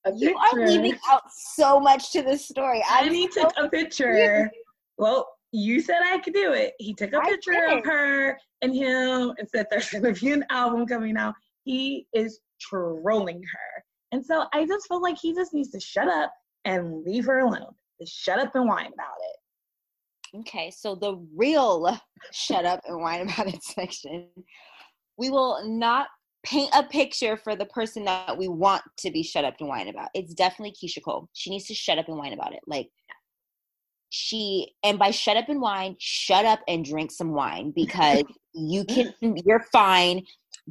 a 0.06 0.12
picture. 0.12 0.26
you 0.26 0.38
are 0.38 0.68
leaving 0.68 0.98
out 1.10 1.24
so 1.32 1.80
much 1.80 2.12
to 2.12 2.22
this 2.22 2.48
story. 2.48 2.84
i 2.90 3.02
And 3.04 3.16
he 3.16 3.30
so 3.32 3.44
took 3.44 3.54
a 3.58 3.70
picture. 3.70 4.50
Well, 4.98 5.28
you 5.52 5.80
said 5.80 6.00
I 6.04 6.18
could 6.20 6.34
do 6.34 6.54
it. 6.54 6.74
He 6.80 6.94
took 6.94 7.14
a 7.14 7.22
picture 7.22 7.66
of 7.70 7.86
her 7.86 8.38
and 8.62 8.76
him 8.76 9.34
and 9.38 9.48
said 9.50 9.68
there's 9.70 9.90
gonna 9.90 10.14
be 10.14 10.32
an 10.32 10.46
album 10.50 10.86
coming 10.86 11.18
out. 11.18 11.36
He 11.64 12.08
is 12.14 12.40
trolling 12.60 13.42
her. 13.44 13.84
And 14.12 14.26
so 14.26 14.46
I 14.54 14.66
just 14.66 14.88
feel 14.88 15.02
like 15.02 15.18
he 15.18 15.34
just 15.34 15.54
needs 15.54 15.72
to 15.72 15.80
shut 15.80 16.08
up 16.08 16.32
and 16.66 17.04
leave 17.04 17.26
her 17.26 17.40
alone. 17.40 17.74
Just 18.00 18.14
shut 18.14 18.40
up 18.40 18.56
and 18.56 18.68
whine 18.68 18.88
about 18.94 19.18
it. 19.20 20.40
Okay, 20.40 20.72
so 20.72 20.96
the 20.96 21.16
real 21.36 21.98
shut 22.32 22.66
up 22.66 22.82
and 22.86 23.02
whine 23.02 23.22
about 23.22 23.48
it 23.54 23.64
section. 23.64 24.28
We 25.18 25.30
will 25.30 25.62
not 25.66 26.08
paint 26.44 26.70
a 26.74 26.84
picture 26.84 27.38
for 27.38 27.56
the 27.56 27.66
person 27.66 28.06
that 28.06 28.38
we 28.38 28.48
want 28.48 28.84
to 29.00 29.12
be 29.12 29.24
shut 29.24 29.44
up 29.44 29.56
and 29.60 29.68
whine 29.68 29.88
about. 29.88 30.10
It's 30.14 30.34
definitely 30.34 30.74
Keyshia 30.74 31.04
Cole. 31.04 31.30
She 31.34 31.50
needs 31.50 31.66
to 31.66 31.74
shut 31.74 31.98
up 31.98 32.08
and 32.08 32.18
whine 32.18 32.34
about 32.34 32.54
it. 32.54 32.62
Like 32.66 32.90
she 34.10 34.74
and 34.84 34.98
by 34.98 35.12
shut 35.12 35.38
up 35.38 35.50
and 35.50 35.62
whine, 35.62 35.96
shut 36.00 36.46
up 36.46 36.60
and 36.68 36.86
drink 36.86 37.12
some 37.12 37.34
wine 37.34 37.74
because 37.76 38.24
you 38.54 38.86
can 38.86 39.14
you're 39.46 39.66
fine. 39.72 40.26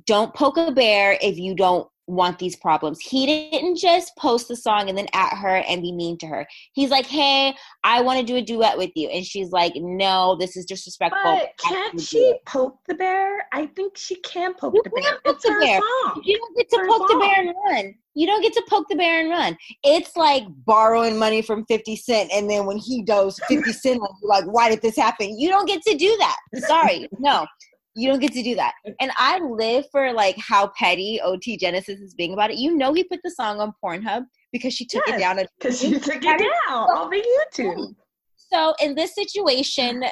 Don't 0.07 0.35
poke 0.35 0.57
a 0.57 0.73
bear 0.73 1.19
if 1.21 1.39
you 1.39 1.55
don't 1.55 1.89
want 2.07 2.39
these 2.39 2.57
problems. 2.57 3.01
He 3.01 3.27
didn't 3.27 3.77
just 3.77 4.17
post 4.17 4.49
the 4.49 4.57
song 4.57 4.89
and 4.89 4.97
then 4.97 5.07
at 5.13 5.37
her 5.37 5.57
and 5.57 5.83
be 5.83 5.93
mean 5.93 6.17
to 6.19 6.27
her. 6.27 6.47
He's 6.73 6.91
like, 6.91 7.07
"Hey, 7.07 7.55
I 7.85 8.01
want 8.01 8.21
to 8.21 8.25
do 8.25 8.37
a 8.37 8.43
duet 8.43 8.79
with 8.79 8.91
you," 8.95 9.09
and 9.09 9.25
she's 9.25 9.51
like, 9.51 9.73
"No, 9.77 10.37
this 10.39 10.57
is 10.57 10.65
disrespectful." 10.65 11.21
But 11.23 11.51
can't 11.59 12.01
she 12.01 12.39
poke 12.47 12.79
the 12.87 12.95
bear? 12.95 13.47
I 13.53 13.67
think 13.67 13.97
she 13.97 14.17
can 14.17 14.55
poke 14.55 14.75
you 14.75 14.83
the 14.85 14.91
bear. 14.91 15.19
Poke 15.25 15.35
it's 15.35 15.45
the 15.45 15.53
her 15.53 15.61
bear. 15.61 15.81
song. 15.81 16.23
You 16.25 16.39
don't 16.39 16.57
get 16.57 16.71
to 16.71 16.87
poke 16.89 17.09
song. 17.09 17.21
the 17.21 17.27
bear 17.27 17.41
and 17.41 17.55
run. 17.67 17.95
You 18.15 18.27
don't 18.27 18.43
get 18.43 18.55
to 18.55 18.63
poke 18.69 18.89
the 18.89 18.97
bear 18.97 19.21
and 19.21 19.31
run. 19.31 19.57
It's 19.83 20.17
like 20.17 20.45
borrowing 20.65 21.19
money 21.19 21.43
from 21.43 21.67
Fifty 21.67 21.97
Cent, 21.97 22.31
and 22.33 22.49
then 22.49 22.67
when 22.67 22.79
he 22.79 23.03
does 23.03 23.39
Fifty 23.49 23.73
Cent, 23.73 24.01
like, 24.23 24.45
"Why 24.45 24.71
did 24.71 24.83
this 24.83 24.97
happen?" 24.97 25.39
You 25.39 25.49
don't 25.49 25.67
get 25.67 25.83
to 25.83 25.97
do 25.97 26.17
that. 26.19 26.37
Sorry, 26.67 27.09
no. 27.19 27.47
You 27.97 28.11
don't 28.11 28.21
get 28.21 28.33
to 28.33 28.43
do 28.43 28.55
that. 28.57 28.75
And 29.01 29.11
I 29.17 29.39
live 29.39 29.87
for 29.91 30.13
like 30.13 30.37
how 30.37 30.71
petty 30.79 31.19
OT 31.23 31.57
Genasis 31.57 31.99
is 32.01 32.15
being 32.15 32.35
about 32.35 32.51
it. 32.51 32.59
You 32.59 32.77
know 32.77 32.93
he 32.93 33.05
put 33.05 33.21
the 33.25 33.31
song 33.31 33.61
on 33.61 33.73
Pornhub 33.83 34.27
because 34.53 34.75
she 34.75 34.85
took 34.85 35.03
yes, 35.07 35.17
it 35.17 35.21
down. 35.21 35.41
Because 35.59 35.81
she 35.81 35.99
took 35.99 36.23
it 36.23 36.23
down 36.23 36.89
of 36.91 37.11
YouTube. 37.11 37.95
So 38.37 38.75
in 38.83 38.95
this 38.95 39.15
situation, 39.15 40.05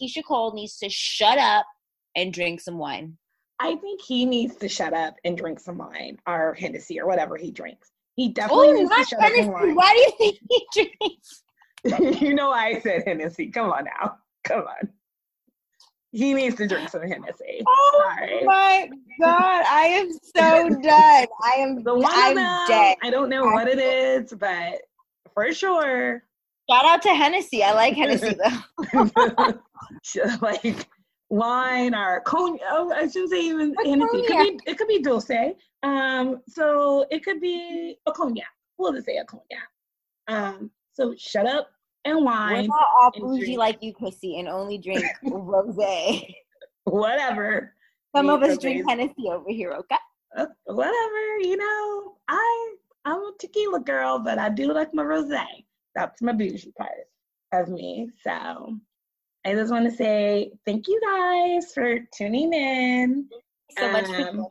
Keyshia 0.00 0.22
Cole 0.26 0.54
needs 0.54 0.76
to 0.78 0.90
shut 0.90 1.38
up 1.38 1.64
and 2.14 2.32
drink 2.32 2.60
some 2.60 2.78
wine. 2.78 3.16
I 3.58 3.76
think 3.76 4.00
he 4.02 4.24
needs 4.26 4.56
to 4.56 4.68
shut 4.68 4.92
up 4.92 5.14
and 5.24 5.36
drink 5.36 5.60
some 5.60 5.78
wine 5.78 6.18
or 6.26 6.54
Hennessy 6.54 7.00
or 7.00 7.06
whatever 7.06 7.36
he 7.36 7.50
drinks. 7.50 7.90
He 8.16 8.28
definitely 8.32 8.68
oh, 8.68 8.72
needs 8.72 8.90
to 8.90 9.04
shut 9.04 9.20
Hennessy. 9.20 9.40
up 9.40 9.46
and 9.46 9.52
wine. 9.52 9.74
Why 9.74 9.92
do 9.92 9.98
you 9.98 10.12
think 10.18 10.38
he 10.50 10.88
drinks? 11.00 12.20
you 12.22 12.34
know 12.34 12.50
I 12.50 12.80
said 12.80 13.04
Hennessy. 13.06 13.50
Come 13.50 13.70
on 13.70 13.84
now. 13.84 14.16
Come 14.44 14.60
on. 14.60 14.90
He 16.12 16.34
needs 16.34 16.56
to 16.56 16.66
drink 16.66 16.88
some 16.88 17.02
Hennessy. 17.02 17.62
Oh 17.66 18.04
Sorry. 18.04 18.44
my 18.44 18.90
god, 19.20 19.64
I 19.68 19.86
am 19.92 20.10
so 20.12 20.68
done. 20.82 21.26
I 21.42 21.54
am. 21.58 21.84
The 21.84 21.94
one 21.94 22.12
I'm 22.12 22.34
them, 22.34 22.64
dead. 22.66 22.96
I 23.02 23.10
don't 23.10 23.28
know 23.28 23.44
what 23.44 23.68
it 23.68 23.78
is, 23.78 24.32
but 24.32 24.80
for 25.34 25.52
sure. 25.52 26.24
Shout 26.68 26.84
out 26.84 27.02
to 27.02 27.14
Hennessy. 27.14 27.62
I 27.62 27.72
like 27.72 27.94
Hennessy 27.94 28.34
though. 28.34 29.10
like 30.42 30.88
wine 31.28 31.94
or 31.94 32.20
cognac. 32.22 32.60
Oh, 32.70 32.92
I 32.92 33.06
shouldn't 33.06 33.30
say 33.30 33.40
even 33.40 33.74
Hennessy. 33.84 34.18
It 34.18 34.26
could 34.26 34.58
be 34.58 34.70
it 34.70 34.78
could 34.78 34.88
be 34.88 35.02
D'ussé. 35.02 35.54
Um, 35.82 36.40
so 36.48 37.06
it 37.10 37.24
could 37.24 37.40
be 37.40 37.96
a 38.06 38.12
cognac. 38.12 38.46
We'll 38.78 38.92
just 38.92 39.06
say 39.06 39.16
a 39.16 39.24
cognac. 39.24 39.68
Um, 40.28 40.70
so 40.92 41.14
shut 41.16 41.46
up, 41.46 41.70
and 42.04 42.24
wine. 42.24 42.62
We're 42.62 42.66
not 42.68 42.86
all 43.00 43.10
bougie 43.16 43.56
like 43.56 43.78
you, 43.82 43.92
Chrissy, 43.92 44.38
and 44.38 44.48
only 44.48 44.78
drink 44.78 45.04
rosé. 45.24 46.34
Whatever. 46.84 47.74
Some 48.14 48.28
of 48.28 48.42
us 48.42 48.58
drink 48.58 48.88
Hennessy 48.88 49.28
over 49.30 49.48
here, 49.48 49.72
okay? 49.72 49.96
Uh, 50.36 50.46
whatever, 50.64 51.38
you 51.40 51.56
know. 51.56 52.16
I 52.28 52.74
I'm 53.04 53.18
a 53.18 53.32
tequila 53.38 53.80
girl, 53.80 54.18
but 54.18 54.38
I 54.38 54.48
do 54.48 54.72
like 54.72 54.92
my 54.94 55.02
rosé. 55.02 55.44
That's 55.94 56.20
my 56.22 56.32
bougie 56.32 56.72
part 56.76 56.90
of 57.52 57.68
me. 57.68 58.10
So 58.22 58.76
I 59.46 59.54
just 59.54 59.72
want 59.72 59.88
to 59.88 59.96
say 59.96 60.52
thank 60.66 60.86
you 60.88 61.00
guys 61.00 61.72
for 61.72 61.98
tuning 62.16 62.52
in. 62.52 63.28
so 63.78 63.86
um, 63.86 63.92
much 63.92 64.06
for 64.06 64.28
um. 64.28 64.46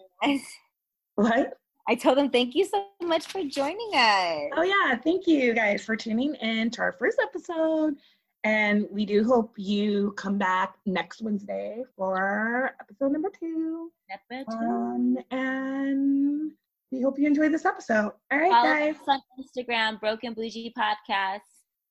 What? 1.15 1.58
I 1.89 1.95
told 1.95 2.19
them 2.19 2.29
thank 2.29 2.53
you 2.53 2.65
so 2.65 2.85
much 3.01 3.25
for 3.25 3.43
joining 3.43 3.89
us. 3.95 4.51
Oh 4.55 4.61
yeah, 4.61 4.95
thank 4.95 5.25
you 5.25 5.55
guys 5.55 5.83
for 5.83 5.95
tuning 5.95 6.35
in 6.35 6.69
to 6.69 6.81
our 6.81 6.91
first 6.91 7.19
episode. 7.19 7.95
And 8.43 8.85
we 8.91 9.07
do 9.07 9.23
hope 9.23 9.55
you 9.57 10.11
come 10.11 10.37
back 10.37 10.75
next 10.85 11.23
Wednesday 11.23 11.83
for 11.97 12.75
episode 12.79 13.11
number 13.11 13.31
two. 13.39 13.91
Episode 14.11 14.53
um, 14.53 15.17
and 15.31 16.51
we 16.91 17.01
hope 17.01 17.17
you 17.17 17.25
enjoyed 17.25 17.51
this 17.51 17.65
episode. 17.65 18.11
All 18.31 18.37
right, 18.37 18.51
Follow 18.51 18.71
guys. 18.71 18.95
Us 18.95 19.01
on 19.07 19.21
Instagram, 19.41 19.99
Broke 19.99 20.23
and 20.23 20.35
Bougie 20.35 20.71
Podcast. 20.77 21.39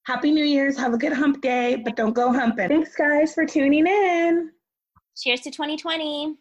Happy 0.07 0.31
New 0.31 0.45
Year's. 0.45 0.79
Have 0.79 0.95
a 0.95 0.99
good 0.99 1.13
hump 1.13 1.41
day, 1.41 1.75
but 1.75 1.97
don't 1.97 2.13
go 2.13 2.33
humping. 2.33 2.69
Thanks, 2.69 2.95
guys, 2.95 3.35
for 3.35 3.45
tuning 3.45 3.85
in. 3.85 4.53
Cheers 5.17 5.41
to 5.41 5.51
2020. 5.51 6.37